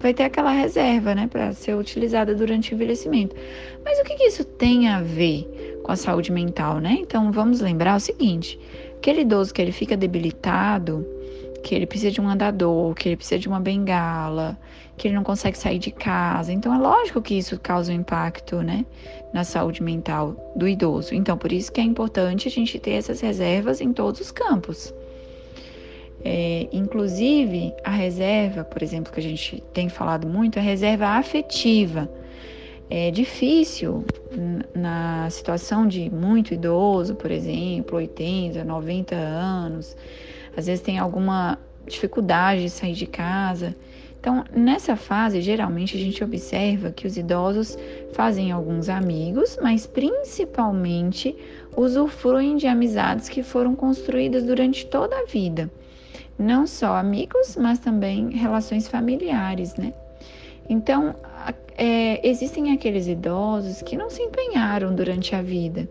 vai 0.00 0.14
ter 0.14 0.24
aquela 0.24 0.50
reserva, 0.50 1.14
né, 1.14 1.28
para 1.30 1.52
ser 1.52 1.74
utilizada 1.74 2.34
durante 2.34 2.72
o 2.72 2.74
envelhecimento. 2.74 3.36
Mas 3.84 3.98
o 3.98 4.04
que, 4.04 4.14
que 4.14 4.24
isso 4.24 4.44
tem 4.44 4.88
a 4.88 5.00
ver 5.00 5.80
com 5.82 5.92
a 5.92 5.96
saúde 5.96 6.32
mental, 6.32 6.78
né? 6.78 6.96
Então 7.00 7.30
vamos 7.30 7.60
lembrar 7.60 7.96
o 7.96 8.00
seguinte: 8.00 8.58
aquele 8.96 9.20
idoso 9.20 9.52
que 9.52 9.60
ele 9.60 9.72
fica 9.72 9.96
debilitado, 9.96 11.06
que 11.62 11.74
ele 11.74 11.86
precisa 11.86 12.10
de 12.10 12.20
um 12.20 12.28
andador, 12.28 12.94
que 12.94 13.08
ele 13.08 13.16
precisa 13.16 13.38
de 13.38 13.48
uma 13.48 13.60
bengala, 13.60 14.58
que 14.96 15.06
ele 15.08 15.14
não 15.14 15.22
consegue 15.22 15.58
sair 15.58 15.78
de 15.78 15.90
casa. 15.90 16.52
Então 16.52 16.74
é 16.74 16.78
lógico 16.78 17.20
que 17.20 17.34
isso 17.34 17.58
causa 17.60 17.92
um 17.92 17.96
impacto, 17.96 18.62
né, 18.62 18.84
na 19.32 19.44
saúde 19.44 19.82
mental 19.82 20.52
do 20.56 20.66
idoso. 20.66 21.14
Então 21.14 21.36
por 21.36 21.52
isso 21.52 21.70
que 21.70 21.80
é 21.80 21.84
importante 21.84 22.48
a 22.48 22.50
gente 22.50 22.78
ter 22.78 22.92
essas 22.92 23.20
reservas 23.20 23.80
em 23.80 23.92
todos 23.92 24.20
os 24.20 24.30
campos. 24.30 24.94
É, 26.22 26.68
inclusive 26.72 27.74
a 27.82 27.90
reserva, 27.90 28.62
por 28.64 28.82
exemplo, 28.82 29.12
que 29.12 29.20
a 29.20 29.22
gente 29.22 29.62
tem 29.72 29.88
falado 29.88 30.26
muito, 30.28 30.58
a 30.58 30.62
reserva 30.62 31.06
afetiva. 31.06 32.10
É 32.90 33.10
difícil 33.10 34.04
na 34.74 35.30
situação 35.30 35.86
de 35.86 36.10
muito 36.10 36.52
idoso, 36.52 37.14
por 37.14 37.30
exemplo, 37.30 37.96
80, 37.96 38.64
90 38.64 39.14
anos, 39.14 39.96
às 40.56 40.66
vezes 40.66 40.82
tem 40.82 40.98
alguma 40.98 41.58
dificuldade 41.86 42.62
de 42.62 42.70
sair 42.70 42.94
de 42.94 43.06
casa. 43.06 43.76
Então, 44.18 44.44
nessa 44.54 44.96
fase, 44.96 45.40
geralmente 45.40 45.96
a 45.96 46.00
gente 46.00 46.22
observa 46.22 46.90
que 46.90 47.06
os 47.06 47.16
idosos 47.16 47.78
fazem 48.12 48.52
alguns 48.52 48.88
amigos, 48.88 49.56
mas 49.62 49.86
principalmente 49.86 51.34
usufruem 51.74 52.56
de 52.56 52.66
amizades 52.66 53.28
que 53.28 53.42
foram 53.42 53.74
construídas 53.74 54.42
durante 54.42 54.84
toda 54.86 55.16
a 55.16 55.24
vida. 55.24 55.70
Não 56.40 56.66
só 56.66 56.96
amigos, 56.96 57.54
mas 57.54 57.78
também 57.78 58.30
relações 58.30 58.88
familiares, 58.88 59.76
né? 59.76 59.92
Então, 60.70 61.14
é, 61.76 62.26
existem 62.26 62.72
aqueles 62.72 63.06
idosos 63.06 63.82
que 63.82 63.94
não 63.94 64.08
se 64.08 64.22
empenharam 64.22 64.94
durante 64.94 65.34
a 65.34 65.42
vida 65.42 65.86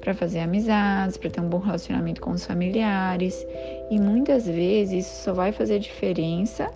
para 0.00 0.12
fazer 0.12 0.40
amizades, 0.40 1.16
para 1.16 1.30
ter 1.30 1.40
um 1.40 1.48
bom 1.48 1.58
relacionamento 1.58 2.20
com 2.20 2.30
os 2.30 2.44
familiares. 2.44 3.46
E 3.88 4.00
muitas 4.00 4.44
vezes 4.44 5.06
isso 5.06 5.22
só 5.22 5.32
vai 5.32 5.52
fazer 5.52 5.78
diferença 5.78 6.68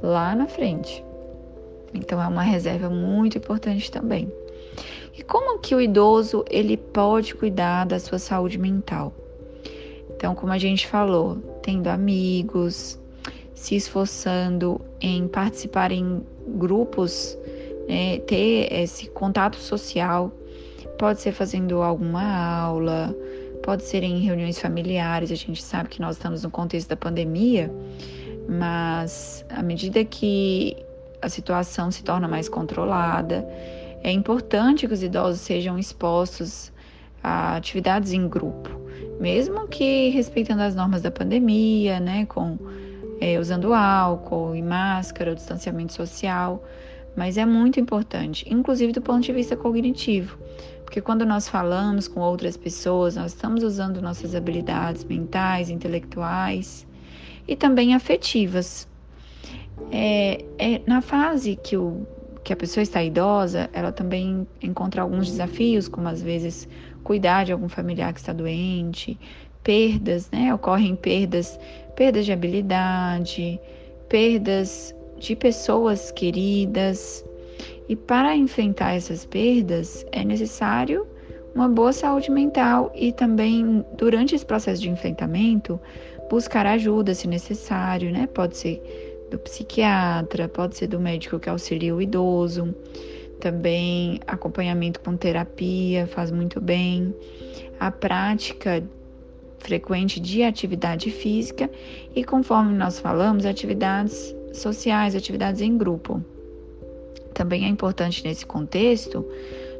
lá 0.00 0.32
na 0.36 0.46
frente. 0.46 1.04
Então 1.92 2.22
é 2.22 2.28
uma 2.28 2.42
reserva 2.44 2.88
muito 2.88 3.36
importante 3.36 3.90
também. 3.90 4.32
E 5.12 5.24
como 5.24 5.58
que 5.58 5.74
o 5.74 5.80
idoso 5.80 6.44
ele 6.48 6.76
pode 6.76 7.34
cuidar 7.34 7.84
da 7.84 7.98
sua 7.98 8.20
saúde 8.20 8.58
mental? 8.58 9.12
Então, 10.16 10.34
como 10.34 10.52
a 10.52 10.58
gente 10.58 10.86
falou, 10.86 11.36
tendo 11.62 11.88
amigos, 11.88 12.98
se 13.54 13.76
esforçando 13.76 14.80
em 15.00 15.26
participar 15.28 15.92
em 15.92 16.22
grupos, 16.56 17.36
né, 17.88 18.18
ter 18.20 18.72
esse 18.72 19.08
contato 19.08 19.56
social 19.56 20.32
Pode 20.98 21.20
ser 21.20 21.32
fazendo 21.32 21.82
alguma 21.82 22.22
aula, 22.22 23.14
pode 23.62 23.82
ser 23.82 24.02
em 24.04 24.20
reuniões 24.20 24.58
familiares. 24.58 25.32
A 25.32 25.34
gente 25.34 25.62
sabe 25.62 25.88
que 25.88 26.00
nós 26.00 26.16
estamos 26.16 26.44
no 26.44 26.50
contexto 26.50 26.88
da 26.88 26.96
pandemia, 26.96 27.70
mas 28.48 29.44
à 29.50 29.62
medida 29.62 30.04
que 30.04 30.76
a 31.20 31.28
situação 31.28 31.90
se 31.90 32.04
torna 32.04 32.28
mais 32.28 32.48
controlada, 32.48 33.46
é 34.02 34.12
importante 34.12 34.86
que 34.86 34.94
os 34.94 35.02
idosos 35.02 35.40
sejam 35.40 35.78
expostos 35.78 36.72
a 37.22 37.56
atividades 37.56 38.12
em 38.12 38.28
grupo, 38.28 38.70
mesmo 39.20 39.66
que 39.68 40.08
respeitando 40.10 40.62
as 40.62 40.74
normas 40.74 41.02
da 41.02 41.10
pandemia, 41.10 42.00
né, 42.00 42.26
com 42.26 42.58
é, 43.20 43.38
usando 43.38 43.72
álcool 43.72 44.54
e 44.54 44.62
máscara, 44.62 45.32
o 45.32 45.34
distanciamento 45.34 45.92
social, 45.92 46.62
mas 47.16 47.38
é 47.38 47.46
muito 47.46 47.78
importante, 47.78 48.44
inclusive 48.50 48.92
do 48.92 49.00
ponto 49.00 49.22
de 49.22 49.32
vista 49.32 49.56
cognitivo, 49.56 50.38
porque 50.84 51.00
quando 51.00 51.24
nós 51.24 51.48
falamos 51.48 52.08
com 52.08 52.20
outras 52.20 52.56
pessoas, 52.56 53.16
nós 53.16 53.32
estamos 53.32 53.62
usando 53.62 54.02
nossas 54.02 54.34
habilidades 54.34 55.04
mentais, 55.04 55.70
intelectuais 55.70 56.86
e 57.46 57.56
também 57.56 57.94
afetivas. 57.94 58.88
É, 59.90 60.44
é, 60.58 60.80
na 60.86 61.00
fase 61.00 61.56
que, 61.56 61.76
o, 61.76 62.06
que 62.44 62.52
a 62.52 62.56
pessoa 62.56 62.82
está 62.82 63.02
idosa, 63.02 63.70
ela 63.72 63.90
também 63.90 64.46
encontra 64.62 65.02
alguns 65.02 65.30
desafios, 65.30 65.88
como 65.88 66.06
às 66.08 66.22
vezes 66.22 66.68
cuidar 67.02 67.44
de 67.44 67.52
algum 67.52 67.68
familiar 67.68 68.12
que 68.12 68.20
está 68.20 68.32
doente, 68.32 69.18
perdas, 69.62 70.30
né? 70.30 70.54
Ocorrem 70.54 70.94
perdas, 70.94 71.58
perdas 71.96 72.26
de 72.26 72.32
habilidade, 72.32 73.58
perdas 74.08 74.94
de 75.18 75.34
pessoas 75.34 76.10
queridas, 76.10 77.24
e 77.88 77.96
para 77.96 78.36
enfrentar 78.36 78.94
essas 78.94 79.24
perdas 79.24 80.06
é 80.12 80.24
necessário 80.24 81.06
uma 81.54 81.68
boa 81.68 81.92
saúde 81.92 82.30
mental 82.30 82.90
e 82.94 83.12
também 83.12 83.84
durante 83.96 84.34
esse 84.34 84.44
processo 84.44 84.82
de 84.82 84.90
enfrentamento 84.90 85.80
buscar 86.30 86.66
ajuda 86.66 87.14
se 87.14 87.28
necessário, 87.28 88.10
né? 88.10 88.26
Pode 88.26 88.56
ser 88.56 89.03
do 89.34 89.38
psiquiatra, 89.38 90.48
pode 90.48 90.76
ser 90.76 90.86
do 90.86 91.00
médico 91.00 91.38
que 91.38 91.48
auxilia 91.48 91.94
o 91.94 92.00
idoso. 92.00 92.74
Também 93.40 94.20
acompanhamento 94.26 95.00
com 95.00 95.16
terapia 95.16 96.06
faz 96.06 96.30
muito 96.30 96.60
bem. 96.60 97.14
A 97.78 97.90
prática 97.90 98.82
frequente 99.58 100.20
de 100.20 100.42
atividade 100.42 101.10
física 101.10 101.70
e, 102.14 102.22
conforme 102.22 102.74
nós 102.74 102.98
falamos, 102.98 103.44
atividades 103.44 104.34
sociais, 104.52 105.16
atividades 105.16 105.60
em 105.60 105.76
grupo. 105.76 106.22
Também 107.32 107.64
é 107.64 107.68
importante 107.68 108.22
nesse 108.24 108.46
contexto 108.46 109.26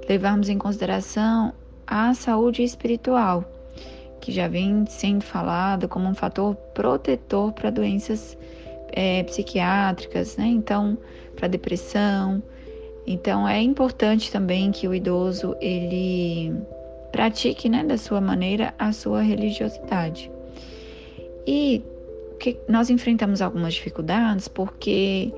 levarmos 0.09 0.49
em 0.49 0.59
consideração 0.59 1.55
a 1.87 2.13
saúde 2.15 2.63
espiritual, 2.63 3.45
que 4.21 4.33
já 4.33 4.49
vem 4.49 4.85
sendo 4.89 5.23
falado 5.23 5.87
como 5.87 6.09
um 6.09 6.15
fator 6.15 6.57
protetor 6.75 7.53
para 7.53 7.71
doenças 7.71 8.37
é, 8.95 9.23
psiquiátricas, 9.25 10.37
né? 10.37 10.47
Então, 10.47 10.97
para 11.35 11.49
depressão. 11.49 12.43
Então, 13.07 13.47
é 13.47 13.61
importante 13.61 14.31
também 14.31 14.71
que 14.71 14.89
o 14.89 14.95
idoso 14.95 15.57
ele 15.61 16.55
pratique, 17.13 17.69
né, 17.69 17.85
da 17.85 17.99
sua 17.99 18.21
maneira 18.21 18.73
a 18.79 18.93
sua 18.93 19.21
religiosidade. 19.21 20.31
E 21.47 21.83
que 22.41 22.57
nós 22.69 22.91
enfrentamos 22.91 23.43
algumas 23.43 23.75
dificuldades 23.75 24.49
porque 24.49 25.33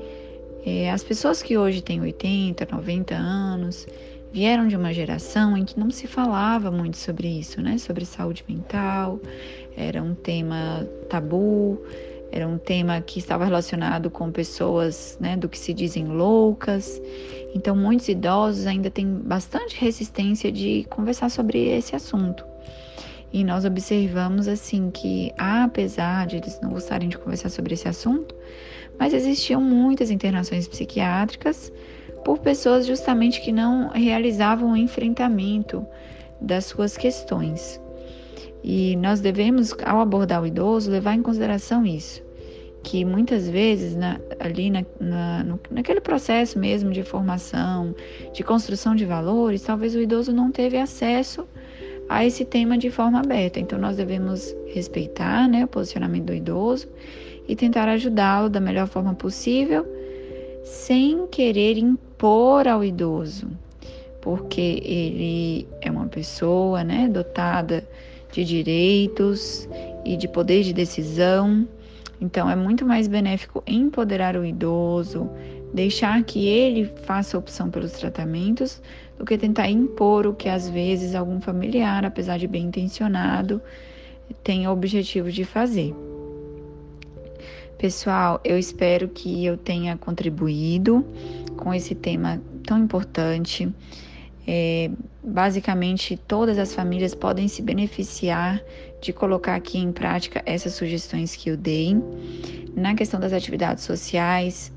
é, 0.65 0.91
as 0.91 1.03
pessoas 1.03 1.43
que 1.43 1.57
hoje 1.57 1.83
têm 1.83 2.01
80, 2.01 2.67
90 2.71 3.15
anos 3.15 3.87
vieram 4.33 4.69
de 4.69 4.77
uma 4.77 4.93
geração 4.93 5.57
em 5.57 5.65
que 5.65 5.79
não 5.79 5.91
se 5.91 6.07
falava 6.07 6.71
muito 6.71 6.97
sobre 6.97 7.29
isso, 7.29 7.61
né? 7.61 7.79
Sobre 7.79 8.05
saúde 8.05 8.45
mental, 8.49 9.21
era 9.77 10.03
um 10.03 10.15
tema 10.15 10.87
tabu, 11.09 11.81
era 12.33 12.47
um 12.47 12.59
tema 12.59 13.01
que 13.01 13.19
estava 13.19 13.45
relacionado 13.45 14.11
com 14.11 14.31
pessoas, 14.31 15.17
né, 15.21 15.37
do 15.37 15.49
que 15.49 15.59
se 15.59 15.73
dizem 15.73 16.07
loucas. 16.07 17.01
Então, 17.55 17.75
muitos 17.75 18.09
idosos 18.09 18.67
ainda 18.67 18.91
têm 18.91 19.07
bastante 19.07 19.79
resistência 19.81 20.51
de 20.53 20.87
conversar 20.91 21.31
sobre 21.31 21.69
esse 21.69 21.97
assunto. 21.97 22.45
E 23.33 23.45
nós 23.45 23.65
observamos 23.65 24.49
assim 24.49 24.91
que, 24.91 25.33
apesar 25.37 26.27
de 26.27 26.37
eles 26.37 26.61
não 26.61 26.71
gostarem 26.71 27.09
de 27.09 27.19
conversar 27.19 27.49
sobre 27.49 27.75
esse 27.75 27.89
assunto, 27.89 28.35
mas 28.99 29.13
existiam 29.13 29.61
muitas 29.61 30.11
internações 30.11 30.67
psiquiátricas 30.69 31.73
por 32.25 32.39
pessoas 32.39 32.87
justamente 32.87 33.41
que 33.41 33.53
não 33.53 33.89
realizavam 33.89 34.73
o 34.73 34.77
enfrentamento 34.77 35.87
das 36.41 36.67
suas 36.67 36.97
questões. 36.97 37.81
E 38.69 38.97
nós 38.97 39.21
devemos, 39.21 39.73
ao 39.85 40.01
abordar 40.01 40.43
o 40.43 40.47
idoso, 40.47 40.91
levar 40.91 41.15
em 41.15 41.23
consideração 41.23 41.87
isso, 41.87 42.21
que 42.83 43.05
muitas 43.05 43.49
vezes 43.49 43.95
na, 43.95 44.21
ali 44.41 44.71
na, 44.71 44.85
na, 45.01 45.45
no, 45.45 45.61
naquele 45.71 46.01
processo 46.01 46.59
mesmo 46.59 46.91
de 46.91 47.05
formação, 47.05 47.95
de 48.35 48.43
construção 48.43 48.97
de 48.97 49.05
valores, 49.05 49.63
talvez 49.63 49.95
o 49.95 50.01
idoso 50.01 50.33
não 50.33 50.51
teve 50.51 50.77
acesso 50.77 51.47
a 52.09 52.27
esse 52.27 52.45
tema 52.45 52.77
de 52.77 52.91
forma 52.91 53.21
aberta. 53.21 53.61
Então 53.61 53.79
nós 53.79 53.97
devemos 53.97 54.53
respeitar 54.67 55.49
né, 55.49 55.65
o 55.65 55.69
posicionamento 55.69 56.25
do 56.25 56.35
idoso 56.35 56.89
e 57.47 57.55
tentar 57.55 57.89
ajudá-lo 57.89 58.51
da 58.51 58.59
melhor 58.59 58.89
forma 58.89 59.15
possível, 59.15 59.87
sem 60.65 61.29
querer 61.29 61.79
impor 61.79 62.67
ao 62.67 62.83
idoso, 62.83 63.49
porque 64.21 64.83
ele 64.83 65.69
é 65.81 65.89
uma 65.89 66.07
pessoa, 66.07 66.83
né, 66.83 67.09
dotada 67.09 67.87
de 68.37 68.45
direitos 68.45 69.69
e 70.05 70.17
de 70.17 70.29
poder 70.29 70.63
de 70.63 70.73
decisão. 70.73 71.67
Então 72.21 72.51
é 72.51 72.57
muito 72.57 72.85
mais 72.85 73.09
benéfico 73.09 73.63
empoderar 73.67 74.37
o 74.37 74.45
idoso, 74.45 75.29
deixar 75.73 76.23
que 76.25 76.47
ele 76.47 76.87
faça 77.05 77.37
a 77.37 77.41
opção 77.41 77.71
pelos 77.71 77.93
tratamentos, 77.93 78.83
do 79.19 79.25
que 79.25 79.39
tentar 79.39 79.71
impor 79.71 80.27
o 80.27 80.35
que 80.35 80.49
às 80.49 80.69
vezes 80.69 81.15
algum 81.15 81.41
familiar, 81.41 82.05
apesar 82.05 82.39
de 82.39 82.47
bem 82.47 82.65
intencionado, 82.65 83.61
tem 84.45 84.67
o 84.67 84.73
objetivo 84.73 85.31
de 85.31 85.45
fazer. 85.45 85.95
Pessoal, 87.79 88.41
eu 88.45 88.59
espero 88.59 89.09
que 89.09 89.45
eu 89.45 89.57
tenha 89.57 89.97
contribuído 89.97 91.05
com 91.57 91.73
esse 91.73 91.95
tema 91.95 92.41
tão 92.67 92.79
importante. 92.79 93.69
É, 94.47 94.91
basicamente, 95.23 96.17
todas 96.17 96.59
as 96.59 96.73
famílias 96.73 97.15
podem 97.15 97.49
se 97.49 97.61
beneficiar 97.63 98.63
de 99.01 99.13
colocar 99.13 99.57
aqui 99.57 99.79
em 99.79 99.91
prática 99.91 100.43
essas 100.47 100.75
sugestões 100.75 101.35
que 101.35 101.51
eu 101.51 101.57
dei. 101.57 101.97
Na 102.75 102.95
questão 102.95 103.19
das 103.19 103.33
atividades 103.33 103.83
sociais, 103.85 104.73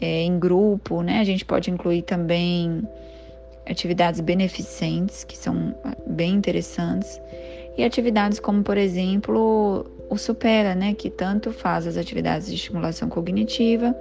é, 0.00 0.22
em 0.22 0.38
grupo, 0.38 1.02
né? 1.02 1.20
A 1.20 1.24
gente 1.24 1.44
pode 1.44 1.70
incluir 1.70 2.02
também 2.02 2.86
atividades 3.68 4.20
beneficentes, 4.20 5.24
que 5.24 5.36
são 5.36 5.74
ah, 5.84 5.96
bem 6.06 6.34
interessantes, 6.34 7.20
e 7.76 7.84
atividades 7.84 8.40
como, 8.40 8.62
por 8.62 8.76
exemplo, 8.76 9.86
o 10.08 10.16
Supera, 10.16 10.74
né, 10.74 10.92
que 10.92 11.08
tanto 11.08 11.52
faz 11.52 11.86
as 11.86 11.96
atividades 11.96 12.48
de 12.48 12.54
estimulação 12.54 13.08
cognitiva, 13.08 13.96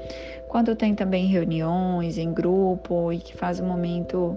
quanto 0.47 0.75
tem 0.75 0.95
também 0.95 1.27
reuniões 1.27 2.17
em 2.17 2.33
grupo 2.33 3.13
e 3.13 3.19
que 3.19 3.37
faz 3.37 3.59
o 3.59 3.63
momento 3.63 4.35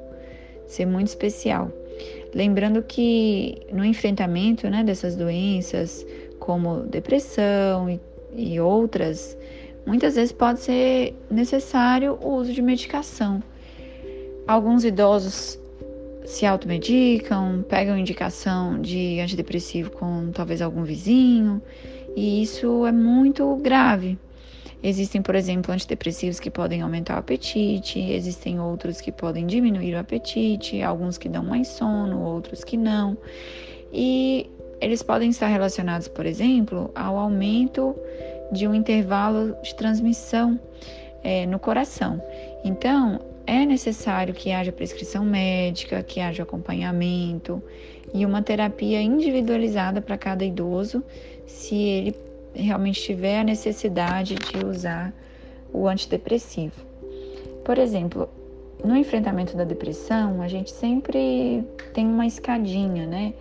ser 0.72 0.86
muito 0.86 1.08
especial. 1.08 1.70
Lembrando 2.34 2.82
que 2.82 3.58
no 3.72 3.84
enfrentamento 3.84 4.68
né, 4.68 4.82
dessas 4.82 5.14
doenças, 5.14 6.06
como 6.38 6.80
depressão 6.80 7.90
e, 7.90 8.00
e 8.34 8.58
outras, 8.58 9.36
muitas 9.86 10.14
vezes 10.16 10.32
pode 10.32 10.60
ser 10.60 11.14
necessário 11.30 12.18
o 12.22 12.34
uso 12.34 12.52
de 12.52 12.62
medicação. 12.62 13.42
Alguns 14.46 14.84
idosos 14.84 15.58
se 16.24 16.46
automedicam, 16.46 17.64
pegam 17.68 17.98
indicação 17.98 18.80
de 18.80 19.20
antidepressivo 19.20 19.90
com 19.90 20.30
talvez 20.32 20.62
algum 20.62 20.82
vizinho, 20.82 21.60
e 22.16 22.42
isso 22.42 22.86
é 22.86 22.92
muito 22.92 23.54
grave. 23.56 24.18
Existem, 24.82 25.22
por 25.22 25.34
exemplo, 25.36 25.72
antidepressivos 25.72 26.40
que 26.40 26.50
podem 26.50 26.82
aumentar 26.82 27.14
o 27.14 27.18
apetite, 27.18 28.00
existem 28.00 28.58
outros 28.58 29.00
que 29.00 29.12
podem 29.12 29.46
diminuir 29.46 29.94
o 29.94 29.98
apetite, 29.98 30.82
alguns 30.82 31.16
que 31.16 31.28
dão 31.28 31.44
mais 31.44 31.68
sono, 31.68 32.20
outros 32.20 32.64
que 32.64 32.76
não. 32.76 33.16
E 33.92 34.50
eles 34.80 35.00
podem 35.00 35.30
estar 35.30 35.46
relacionados, 35.46 36.08
por 36.08 36.26
exemplo, 36.26 36.90
ao 36.96 37.16
aumento 37.16 37.94
de 38.50 38.66
um 38.66 38.74
intervalo 38.74 39.56
de 39.62 39.72
transmissão 39.76 40.58
é, 41.22 41.46
no 41.46 41.60
coração. 41.60 42.20
Então, 42.64 43.20
é 43.46 43.64
necessário 43.64 44.34
que 44.34 44.50
haja 44.50 44.72
prescrição 44.72 45.24
médica, 45.24 46.02
que 46.02 46.20
haja 46.20 46.42
acompanhamento 46.42 47.62
e 48.12 48.26
uma 48.26 48.42
terapia 48.42 49.00
individualizada 49.00 50.00
para 50.00 50.18
cada 50.18 50.44
idoso, 50.44 51.04
se 51.46 51.76
ele 51.76 52.16
realmente 52.54 53.02
tiver 53.02 53.40
a 53.40 53.44
necessidade 53.44 54.34
de 54.34 54.64
usar 54.64 55.12
o 55.72 55.88
antidepressivo. 55.88 56.84
Por 57.64 57.78
exemplo, 57.78 58.28
no 58.84 58.96
enfrentamento 58.96 59.56
da 59.56 59.64
depressão, 59.64 60.42
a 60.42 60.48
gente 60.48 60.70
sempre 60.70 61.64
tem 61.94 62.06
uma 62.06 62.26
escadinha, 62.26 63.06
né? 63.06 63.32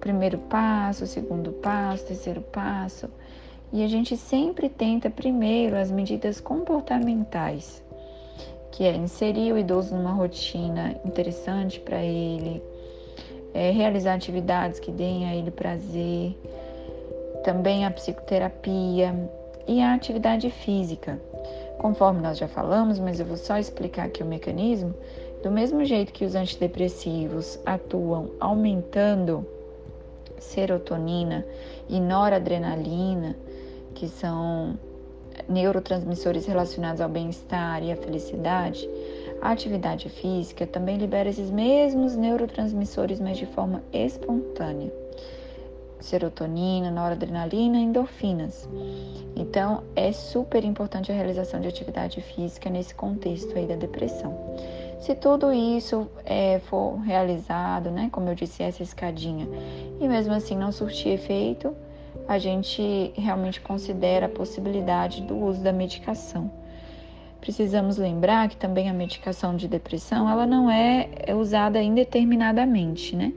Primeiro 0.00 0.38
passo, 0.38 1.06
segundo 1.06 1.52
passo, 1.52 2.06
terceiro 2.06 2.40
passo. 2.40 3.08
E 3.72 3.84
a 3.84 3.88
gente 3.88 4.16
sempre 4.16 4.68
tenta 4.68 5.10
primeiro 5.10 5.76
as 5.76 5.90
medidas 5.90 6.40
comportamentais 6.40 7.82
que 8.78 8.84
é 8.84 8.94
inserir 8.94 9.52
o 9.52 9.58
idoso 9.58 9.92
numa 9.92 10.12
rotina 10.12 10.94
interessante 11.04 11.80
para 11.80 12.00
ele, 12.00 12.62
é, 13.52 13.72
realizar 13.72 14.14
atividades 14.14 14.78
que 14.78 14.92
deem 14.92 15.26
a 15.26 15.34
ele 15.34 15.50
prazer, 15.50 16.38
também 17.48 17.86
a 17.86 17.90
psicoterapia 17.90 19.14
e 19.66 19.80
a 19.80 19.94
atividade 19.94 20.50
física. 20.50 21.18
Conforme 21.78 22.20
nós 22.20 22.36
já 22.36 22.46
falamos, 22.46 22.98
mas 22.98 23.18
eu 23.18 23.24
vou 23.24 23.38
só 23.38 23.56
explicar 23.56 24.04
aqui 24.04 24.22
o 24.22 24.26
mecanismo, 24.26 24.94
do 25.42 25.50
mesmo 25.50 25.82
jeito 25.82 26.12
que 26.12 26.26
os 26.26 26.34
antidepressivos 26.34 27.58
atuam 27.64 28.32
aumentando 28.38 29.46
serotonina 30.38 31.42
e 31.88 31.98
noradrenalina, 31.98 33.34
que 33.94 34.08
são 34.08 34.78
neurotransmissores 35.48 36.44
relacionados 36.44 37.00
ao 37.00 37.08
bem-estar 37.08 37.82
e 37.82 37.90
à 37.90 37.96
felicidade, 37.96 38.86
a 39.40 39.52
atividade 39.52 40.10
física 40.10 40.66
também 40.66 40.98
libera 40.98 41.30
esses 41.30 41.50
mesmos 41.50 42.14
neurotransmissores, 42.14 43.18
mas 43.18 43.38
de 43.38 43.46
forma 43.46 43.82
espontânea. 43.90 45.07
Serotonina, 46.00 46.90
noradrenalina, 46.90 47.78
endorfinas. 47.78 48.68
Então, 49.34 49.82
é 49.94 50.12
super 50.12 50.64
importante 50.64 51.10
a 51.10 51.14
realização 51.14 51.60
de 51.60 51.68
atividade 51.68 52.20
física 52.20 52.70
nesse 52.70 52.94
contexto 52.94 53.56
aí 53.56 53.66
da 53.66 53.76
depressão. 53.76 54.36
Se 55.00 55.14
tudo 55.14 55.52
isso 55.52 56.08
é, 56.24 56.58
for 56.58 56.98
realizado, 57.00 57.90
né, 57.90 58.08
como 58.10 58.28
eu 58.28 58.34
disse, 58.34 58.62
essa 58.62 58.82
escadinha, 58.82 59.48
e 60.00 60.08
mesmo 60.08 60.34
assim 60.34 60.56
não 60.56 60.72
surtir 60.72 61.12
efeito, 61.12 61.74
a 62.26 62.38
gente 62.38 63.12
realmente 63.16 63.60
considera 63.60 64.26
a 64.26 64.28
possibilidade 64.28 65.22
do 65.22 65.36
uso 65.36 65.62
da 65.62 65.72
medicação. 65.72 66.50
Precisamos 67.40 67.96
lembrar 67.96 68.48
que 68.48 68.56
também 68.56 68.90
a 68.90 68.92
medicação 68.92 69.56
de 69.56 69.68
depressão 69.68 70.28
ela 70.28 70.44
não 70.44 70.70
é 70.70 71.08
usada 71.34 71.80
indeterminadamente, 71.80 73.14
né? 73.14 73.32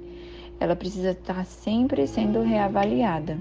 Ela 0.62 0.76
precisa 0.76 1.10
estar 1.10 1.44
sempre 1.44 2.06
sendo 2.06 2.44
reavaliada. 2.44 3.36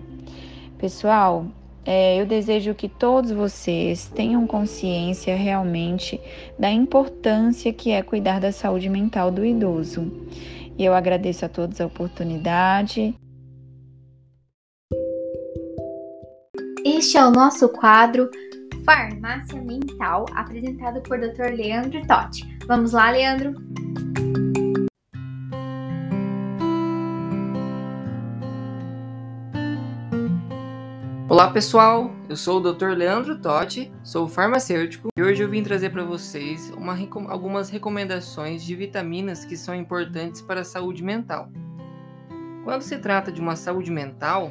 Pessoal, 0.78 1.44
é, 1.84 2.18
eu 2.18 2.24
desejo 2.24 2.74
que 2.74 2.88
todos 2.88 3.30
vocês 3.30 4.10
tenham 4.14 4.46
consciência 4.46 5.36
realmente 5.36 6.18
da 6.58 6.70
importância 6.70 7.74
que 7.74 7.90
é 7.90 8.02
cuidar 8.02 8.40
da 8.40 8.50
saúde 8.50 8.88
mental 8.88 9.30
do 9.30 9.44
idoso. 9.44 10.10
E 10.78 10.82
eu 10.82 10.94
agradeço 10.94 11.44
a 11.44 11.48
todos 11.50 11.78
a 11.78 11.84
oportunidade. 11.84 13.14
Este 16.86 17.18
é 17.18 17.26
o 17.26 17.30
nosso 17.30 17.68
quadro 17.68 18.30
Farmácia 18.82 19.60
Mental, 19.60 20.24
apresentado 20.34 21.02
por 21.02 21.18
Dr. 21.20 21.54
Leandro 21.54 22.00
Totti. 22.06 22.48
Vamos 22.66 22.92
lá, 22.92 23.10
Leandro? 23.10 23.54
Olá 31.30 31.48
pessoal, 31.48 32.10
eu 32.28 32.34
sou 32.34 32.58
o 32.58 32.72
Dr. 32.72 32.88
Leandro 32.88 33.40
Totti, 33.40 33.92
sou 34.02 34.26
farmacêutico 34.26 35.10
e 35.16 35.22
hoje 35.22 35.40
eu 35.40 35.48
vim 35.48 35.62
trazer 35.62 35.90
para 35.90 36.02
vocês 36.02 36.70
uma, 36.70 36.98
algumas 37.28 37.70
recomendações 37.70 38.64
de 38.64 38.74
vitaminas 38.74 39.44
que 39.44 39.56
são 39.56 39.72
importantes 39.72 40.42
para 40.42 40.62
a 40.62 40.64
saúde 40.64 41.04
mental. 41.04 41.48
Quando 42.64 42.82
se 42.82 42.98
trata 42.98 43.30
de 43.30 43.40
uma 43.40 43.54
saúde 43.54 43.92
mental, 43.92 44.50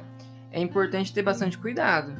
é 0.51 0.61
importante 0.61 1.13
ter 1.13 1.21
bastante 1.21 1.57
cuidado, 1.57 2.15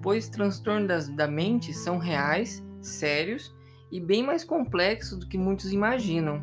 pois 0.00 0.28
transtornos 0.28 1.08
da 1.08 1.26
mente 1.26 1.74
são 1.74 1.98
reais, 1.98 2.64
sérios 2.80 3.52
e 3.90 3.98
bem 3.98 4.24
mais 4.24 4.44
complexos 4.44 5.18
do 5.18 5.26
que 5.26 5.36
muitos 5.36 5.72
imaginam. 5.72 6.40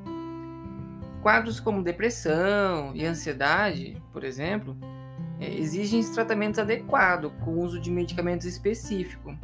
Quadros 1.22 1.62
como 1.62 1.84
depressão 1.84 2.92
e 2.94 3.06
ansiedade, 3.06 3.96
por 4.12 4.26
exemplo, 4.26 4.76
é, 5.40 5.54
exigem 5.58 6.04
tratamento 6.04 6.60
adequado 6.60 7.32
com 7.44 7.60
uso 7.60 7.80
de 7.80 7.90
medicamentos 7.90 8.46
específicos. 8.46 9.36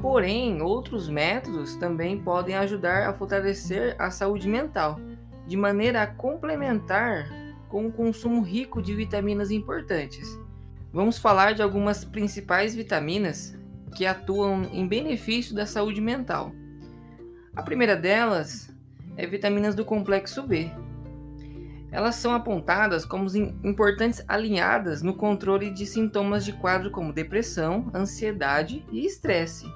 Porém, 0.00 0.60
outros 0.60 1.08
métodos 1.08 1.76
também 1.76 2.18
podem 2.20 2.54
ajudar 2.56 3.08
a 3.08 3.14
fortalecer 3.14 3.96
a 3.98 4.10
saúde 4.10 4.48
mental, 4.48 5.00
de 5.46 5.56
maneira 5.56 6.02
a 6.02 6.06
complementar 6.06 7.28
com 7.68 7.86
o 7.86 7.92
consumo 7.92 8.42
rico 8.42 8.82
de 8.82 8.94
vitaminas 8.94 9.50
importantes. 9.50 10.38
Vamos 10.92 11.18
falar 11.18 11.54
de 11.54 11.62
algumas 11.62 12.04
principais 12.04 12.74
vitaminas 12.74 13.56
que 13.94 14.06
atuam 14.06 14.64
em 14.72 14.86
benefício 14.86 15.54
da 15.54 15.66
saúde 15.66 16.00
mental. 16.00 16.52
A 17.54 17.62
primeira 17.62 17.96
delas 17.96 18.70
é 19.16 19.26
vitaminas 19.26 19.74
do 19.74 19.84
complexo 19.84 20.42
B. 20.42 20.70
Elas 21.90 22.16
são 22.16 22.34
apontadas 22.34 23.04
como 23.04 23.28
importantes 23.64 24.22
alinhadas 24.26 25.02
no 25.02 25.14
controle 25.14 25.70
de 25.70 25.86
sintomas 25.86 26.44
de 26.44 26.52
quadro 26.52 26.90
como 26.90 27.12
depressão, 27.12 27.90
ansiedade 27.94 28.84
e 28.90 29.06
estresse. 29.06 29.66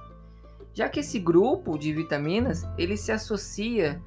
Já 0.73 0.89
que 0.89 1.01
esse 1.01 1.19
grupo 1.19 1.79
de 1.79 1.93
vitaminas, 1.93 2.67
ele 2.77 2.97
se 2.97 3.13
associa 3.13 4.01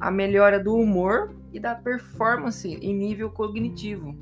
à 0.00 0.10
melhora 0.10 0.58
do 0.58 0.74
humor 0.74 1.34
e 1.52 1.60
da 1.60 1.74
performance 1.74 2.68
em 2.68 2.94
nível 2.94 3.30
cognitivo. 3.30 4.16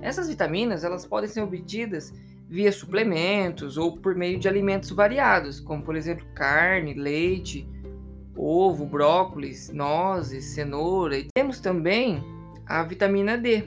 Essas 0.00 0.28
vitaminas, 0.28 0.84
elas 0.84 1.04
podem 1.04 1.28
ser 1.28 1.42
obtidas 1.42 2.12
via 2.48 2.72
suplementos 2.72 3.76
ou 3.76 3.96
por 3.96 4.14
meio 4.14 4.38
de 4.38 4.48
alimentos 4.48 4.90
variados, 4.90 5.60
como 5.60 5.82
por 5.82 5.94
exemplo 5.94 6.26
carne, 6.34 6.94
leite, 6.94 7.68
ovo, 8.40 8.86
brócolis, 8.86 9.70
nozes, 9.70 10.44
cenoura. 10.46 11.18
E 11.18 11.28
temos 11.34 11.60
também 11.60 12.22
a 12.66 12.82
vitamina 12.82 13.36
D. 13.36 13.64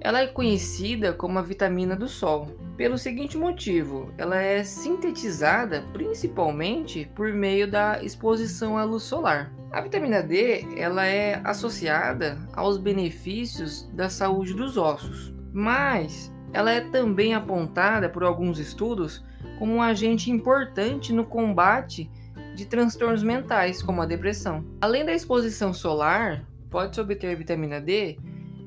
Ela 0.00 0.22
é 0.22 0.26
conhecida 0.26 1.12
como 1.12 1.38
a 1.38 1.42
vitamina 1.42 1.94
do 1.94 2.08
sol, 2.08 2.48
pelo 2.76 2.98
seguinte 2.98 3.38
motivo: 3.38 4.12
ela 4.18 4.40
é 4.40 4.62
sintetizada 4.64 5.84
principalmente 5.92 7.10
por 7.14 7.32
meio 7.32 7.70
da 7.70 8.02
exposição 8.02 8.76
à 8.76 8.84
luz 8.84 9.04
solar. 9.04 9.52
A 9.70 9.80
vitamina 9.80 10.22
D 10.22 10.66
ela 10.76 11.06
é 11.06 11.40
associada 11.44 12.36
aos 12.52 12.76
benefícios 12.76 13.88
da 13.94 14.10
saúde 14.10 14.52
dos 14.52 14.76
ossos, 14.76 15.32
mas 15.52 16.30
ela 16.52 16.70
é 16.70 16.80
também 16.80 17.34
apontada 17.34 18.08
por 18.08 18.22
alguns 18.22 18.58
estudos 18.58 19.24
como 19.58 19.74
um 19.74 19.82
agente 19.82 20.30
importante 20.30 21.12
no 21.12 21.24
combate 21.24 22.10
de 22.54 22.66
transtornos 22.66 23.22
mentais, 23.22 23.82
como 23.82 24.02
a 24.02 24.06
depressão. 24.06 24.64
Além 24.80 25.04
da 25.04 25.12
exposição 25.12 25.72
solar, 25.72 26.44
pode-se 26.70 27.00
obter 27.00 27.36
vitamina 27.36 27.80
D 27.80 28.18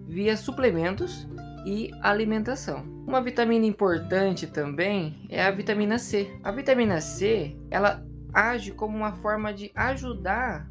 via 0.08 0.38
suplementos 0.38 1.28
e 1.66 1.92
alimentação. 2.02 2.86
Uma 3.08 3.22
vitamina 3.22 3.66
importante 3.66 4.48
também 4.48 5.26
é 5.30 5.44
a 5.44 5.52
vitamina 5.52 5.98
C. 5.98 6.32
A 6.44 6.52
vitamina 6.52 7.02
C, 7.02 7.56
ela 7.70 8.04
age 8.34 8.72
como 8.72 8.96
uma 8.96 9.14
forma 9.14 9.54
de 9.54 9.72
ajudar 9.76 10.70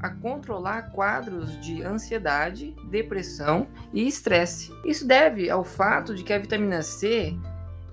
a 0.00 0.10
controlar 0.10 0.90
quadros 0.90 1.58
de 1.60 1.82
ansiedade, 1.82 2.74
depressão 2.90 3.66
e 3.92 4.06
estresse. 4.06 4.72
Isso 4.84 5.06
deve 5.06 5.48
ao 5.48 5.64
fato 5.64 6.14
de 6.14 6.22
que 6.22 6.32
a 6.32 6.38
vitamina 6.38 6.82
C 6.82 7.36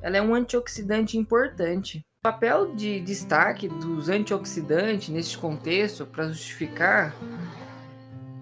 ela 0.02 0.18
é 0.18 0.22
um 0.22 0.34
antioxidante 0.34 1.18
importante. 1.18 2.04
O 2.24 2.30
papel 2.30 2.76
de 2.76 3.00
destaque 3.00 3.68
dos 3.68 4.08
antioxidantes 4.08 5.10
neste 5.10 5.36
contexto 5.40 6.06
para 6.06 6.28
justificar 6.28 7.16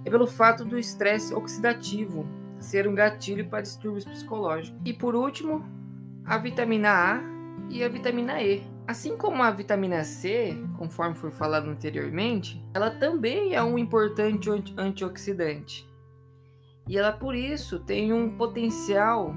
é 0.04 0.10
pelo 0.10 0.28
fato 0.28 0.65
do 0.65 0.78
estresse 0.78 1.34
oxidativo 1.34 2.28
ser 2.60 2.89
um 2.89 2.94
gatilho 2.94 3.48
para 3.48 3.62
distúrbios 3.62 4.04
psicológicos. 4.04 4.78
E 4.84 4.92
por 4.92 5.15
último, 5.15 5.65
a 6.26 6.38
vitamina 6.38 6.89
A 6.89 7.22
e 7.70 7.82
a 7.82 7.88
vitamina 7.88 8.44
E. 8.44 8.68
Assim 8.86 9.15
como 9.15 9.42
a 9.42 9.50
vitamina 9.50 10.04
C, 10.04 10.62
conforme 10.78 11.15
foi 11.15 11.32
falado 11.32 11.70
anteriormente, 11.70 12.62
ela 12.74 12.92
também 12.92 13.56
é 13.56 13.63
um 13.63 13.78
importante 13.78 14.50
antioxidante. 14.76 15.89
E 16.86 16.98
ela, 16.98 17.13
por 17.13 17.34
isso, 17.34 17.80
tem 17.80 18.12
um 18.12 18.36
potencial 18.36 19.34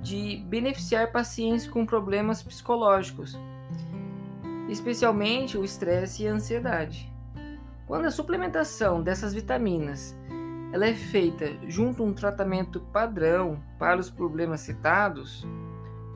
de 0.00 0.42
beneficiar 0.46 1.12
pacientes 1.12 1.68
com 1.68 1.84
problemas 1.84 2.42
psicológicos, 2.42 3.36
especialmente 4.68 5.56
o 5.56 5.64
estresse 5.64 6.22
e 6.22 6.28
a 6.28 6.32
ansiedade. 6.32 7.12
Quando 7.86 8.04
a 8.04 8.10
suplementação 8.10 9.02
dessas 9.02 9.32
vitaminas 9.32 10.14
ela 10.72 10.86
é 10.86 10.94
feita 10.94 11.50
junto 11.66 12.02
a 12.02 12.06
um 12.06 12.12
tratamento 12.12 12.80
padrão 12.92 13.62
para 13.78 13.98
os 13.98 14.10
problemas 14.10 14.60
citados, 14.60 15.46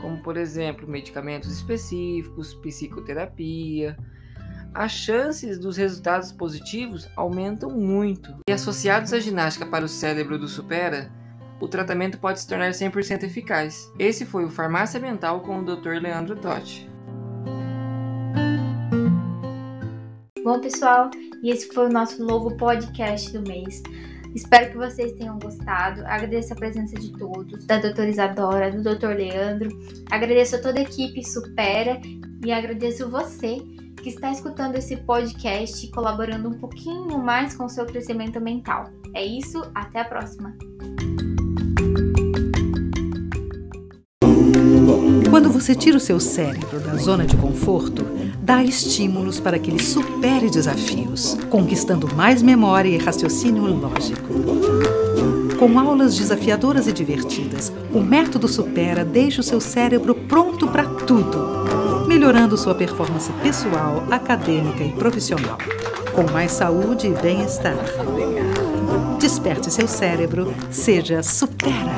como 0.01 0.23
por 0.23 0.37
exemplo 0.37 0.87
medicamentos 0.87 1.51
específicos, 1.51 2.53
psicoterapia, 2.55 3.97
as 4.75 4.93
chances 4.93 5.59
dos 5.59 5.77
resultados 5.77 6.33
positivos 6.33 7.09
aumentam 7.17 7.71
muito. 7.71 8.35
E 8.49 8.53
associados 8.53 9.13
à 9.13 9.21
ginástica 9.21 9.67
para 9.67 9.85
o 9.85 9.89
cérebro 9.89 10.39
do 10.39 10.49
Supera, 10.49 11.11
o 11.61 11.69
tratamento 11.69 12.19
pode 12.19 12.41
se 12.41 12.49
tornar 12.49 12.71
100% 12.71 13.23
eficaz. 13.23 13.91
Esse 13.99 14.27
foi 14.27 14.45
o 14.45 14.51
Farmácia 14.51 14.99
Mental 14.99 15.41
com 15.41 15.61
o 15.61 15.65
Dr. 15.65 16.01
Leandro 16.01 16.37
Totti. 16.37 16.92
Bom, 20.45 20.59
pessoal, 20.59 21.09
e 21.41 21.51
esse 21.51 21.69
foi 21.69 21.87
o 21.87 21.93
nosso 21.93 22.25
novo 22.25 22.57
podcast 22.57 23.33
do 23.33 23.49
mês. 23.49 23.81
Espero 24.35 24.73
que 24.73 24.77
vocês 24.77 25.13
tenham 25.13 25.39
gostado. 25.39 26.03
Agradeço 26.05 26.53
a 26.53 26.57
presença 26.57 26.97
de 26.97 27.13
todos, 27.13 27.65
da 27.65 27.79
doutora 27.79 28.09
Isadora, 28.09 28.73
do 28.73 28.83
doutor 28.83 29.15
Leandro. 29.15 29.69
Agradeço 30.11 30.57
a 30.57 30.59
toda 30.59 30.81
a 30.81 30.83
equipe 30.83 31.25
Supera 31.25 32.01
e 32.45 32.51
agradeço 32.51 33.09
você 33.09 33.59
que 34.03 34.09
está 34.09 34.33
escutando 34.33 34.75
esse 34.75 34.97
podcast 34.97 35.87
e 35.87 35.91
colaborando 35.93 36.49
um 36.49 36.59
pouquinho 36.59 37.19
mais 37.19 37.55
com 37.55 37.67
o 37.67 37.69
seu 37.69 37.87
crescimento 37.87 38.41
mental. 38.41 38.91
É 39.15 39.25
isso, 39.25 39.63
até 39.73 40.01
a 40.01 40.05
próxima! 40.05 40.57
Quando 45.31 45.51
você 45.51 45.75
tira 45.75 45.97
o 45.97 46.01
seu 46.01 46.19
cérebro 46.19 46.81
da 46.81 46.97
zona 46.97 47.25
de 47.25 47.37
conforto, 47.37 48.05
dá 48.43 48.63
estímulos 48.65 49.39
para 49.39 49.59
que 49.59 49.71
ele 49.71 49.83
supere 49.83 50.51
desafios, 50.51 51.39
conquistando 51.49 52.13
mais 52.13 52.43
memória 52.43 52.89
e 52.89 52.99
raciocínio 52.99 53.65
lógico. 53.65 54.35
Com 55.59 55.79
aulas 55.79 56.17
desafiadoras 56.17 56.89
e 56.89 56.93
divertidas, 56.93 57.73
o 57.95 58.01
método 58.01 58.49
Supera 58.49 59.05
deixa 59.05 59.41
o 59.41 59.45
seu 59.45 59.61
cérebro 59.61 60.13
pronto 60.13 60.67
para 60.67 60.85
tudo, 60.85 62.09
melhorando 62.09 62.59
sua 62.59 62.75
performance 62.75 63.31
pessoal, 63.45 64.03
acadêmica 64.11 64.83
e 64.83 64.91
profissional, 64.91 65.59
com 66.13 66.29
mais 66.33 66.51
saúde 66.51 67.07
e 67.07 67.15
bem-estar. 67.23 67.77
Desperte 69.21 69.71
seu 69.71 69.87
cérebro, 69.87 70.53
seja 70.69 71.23
Supera! 71.23 71.93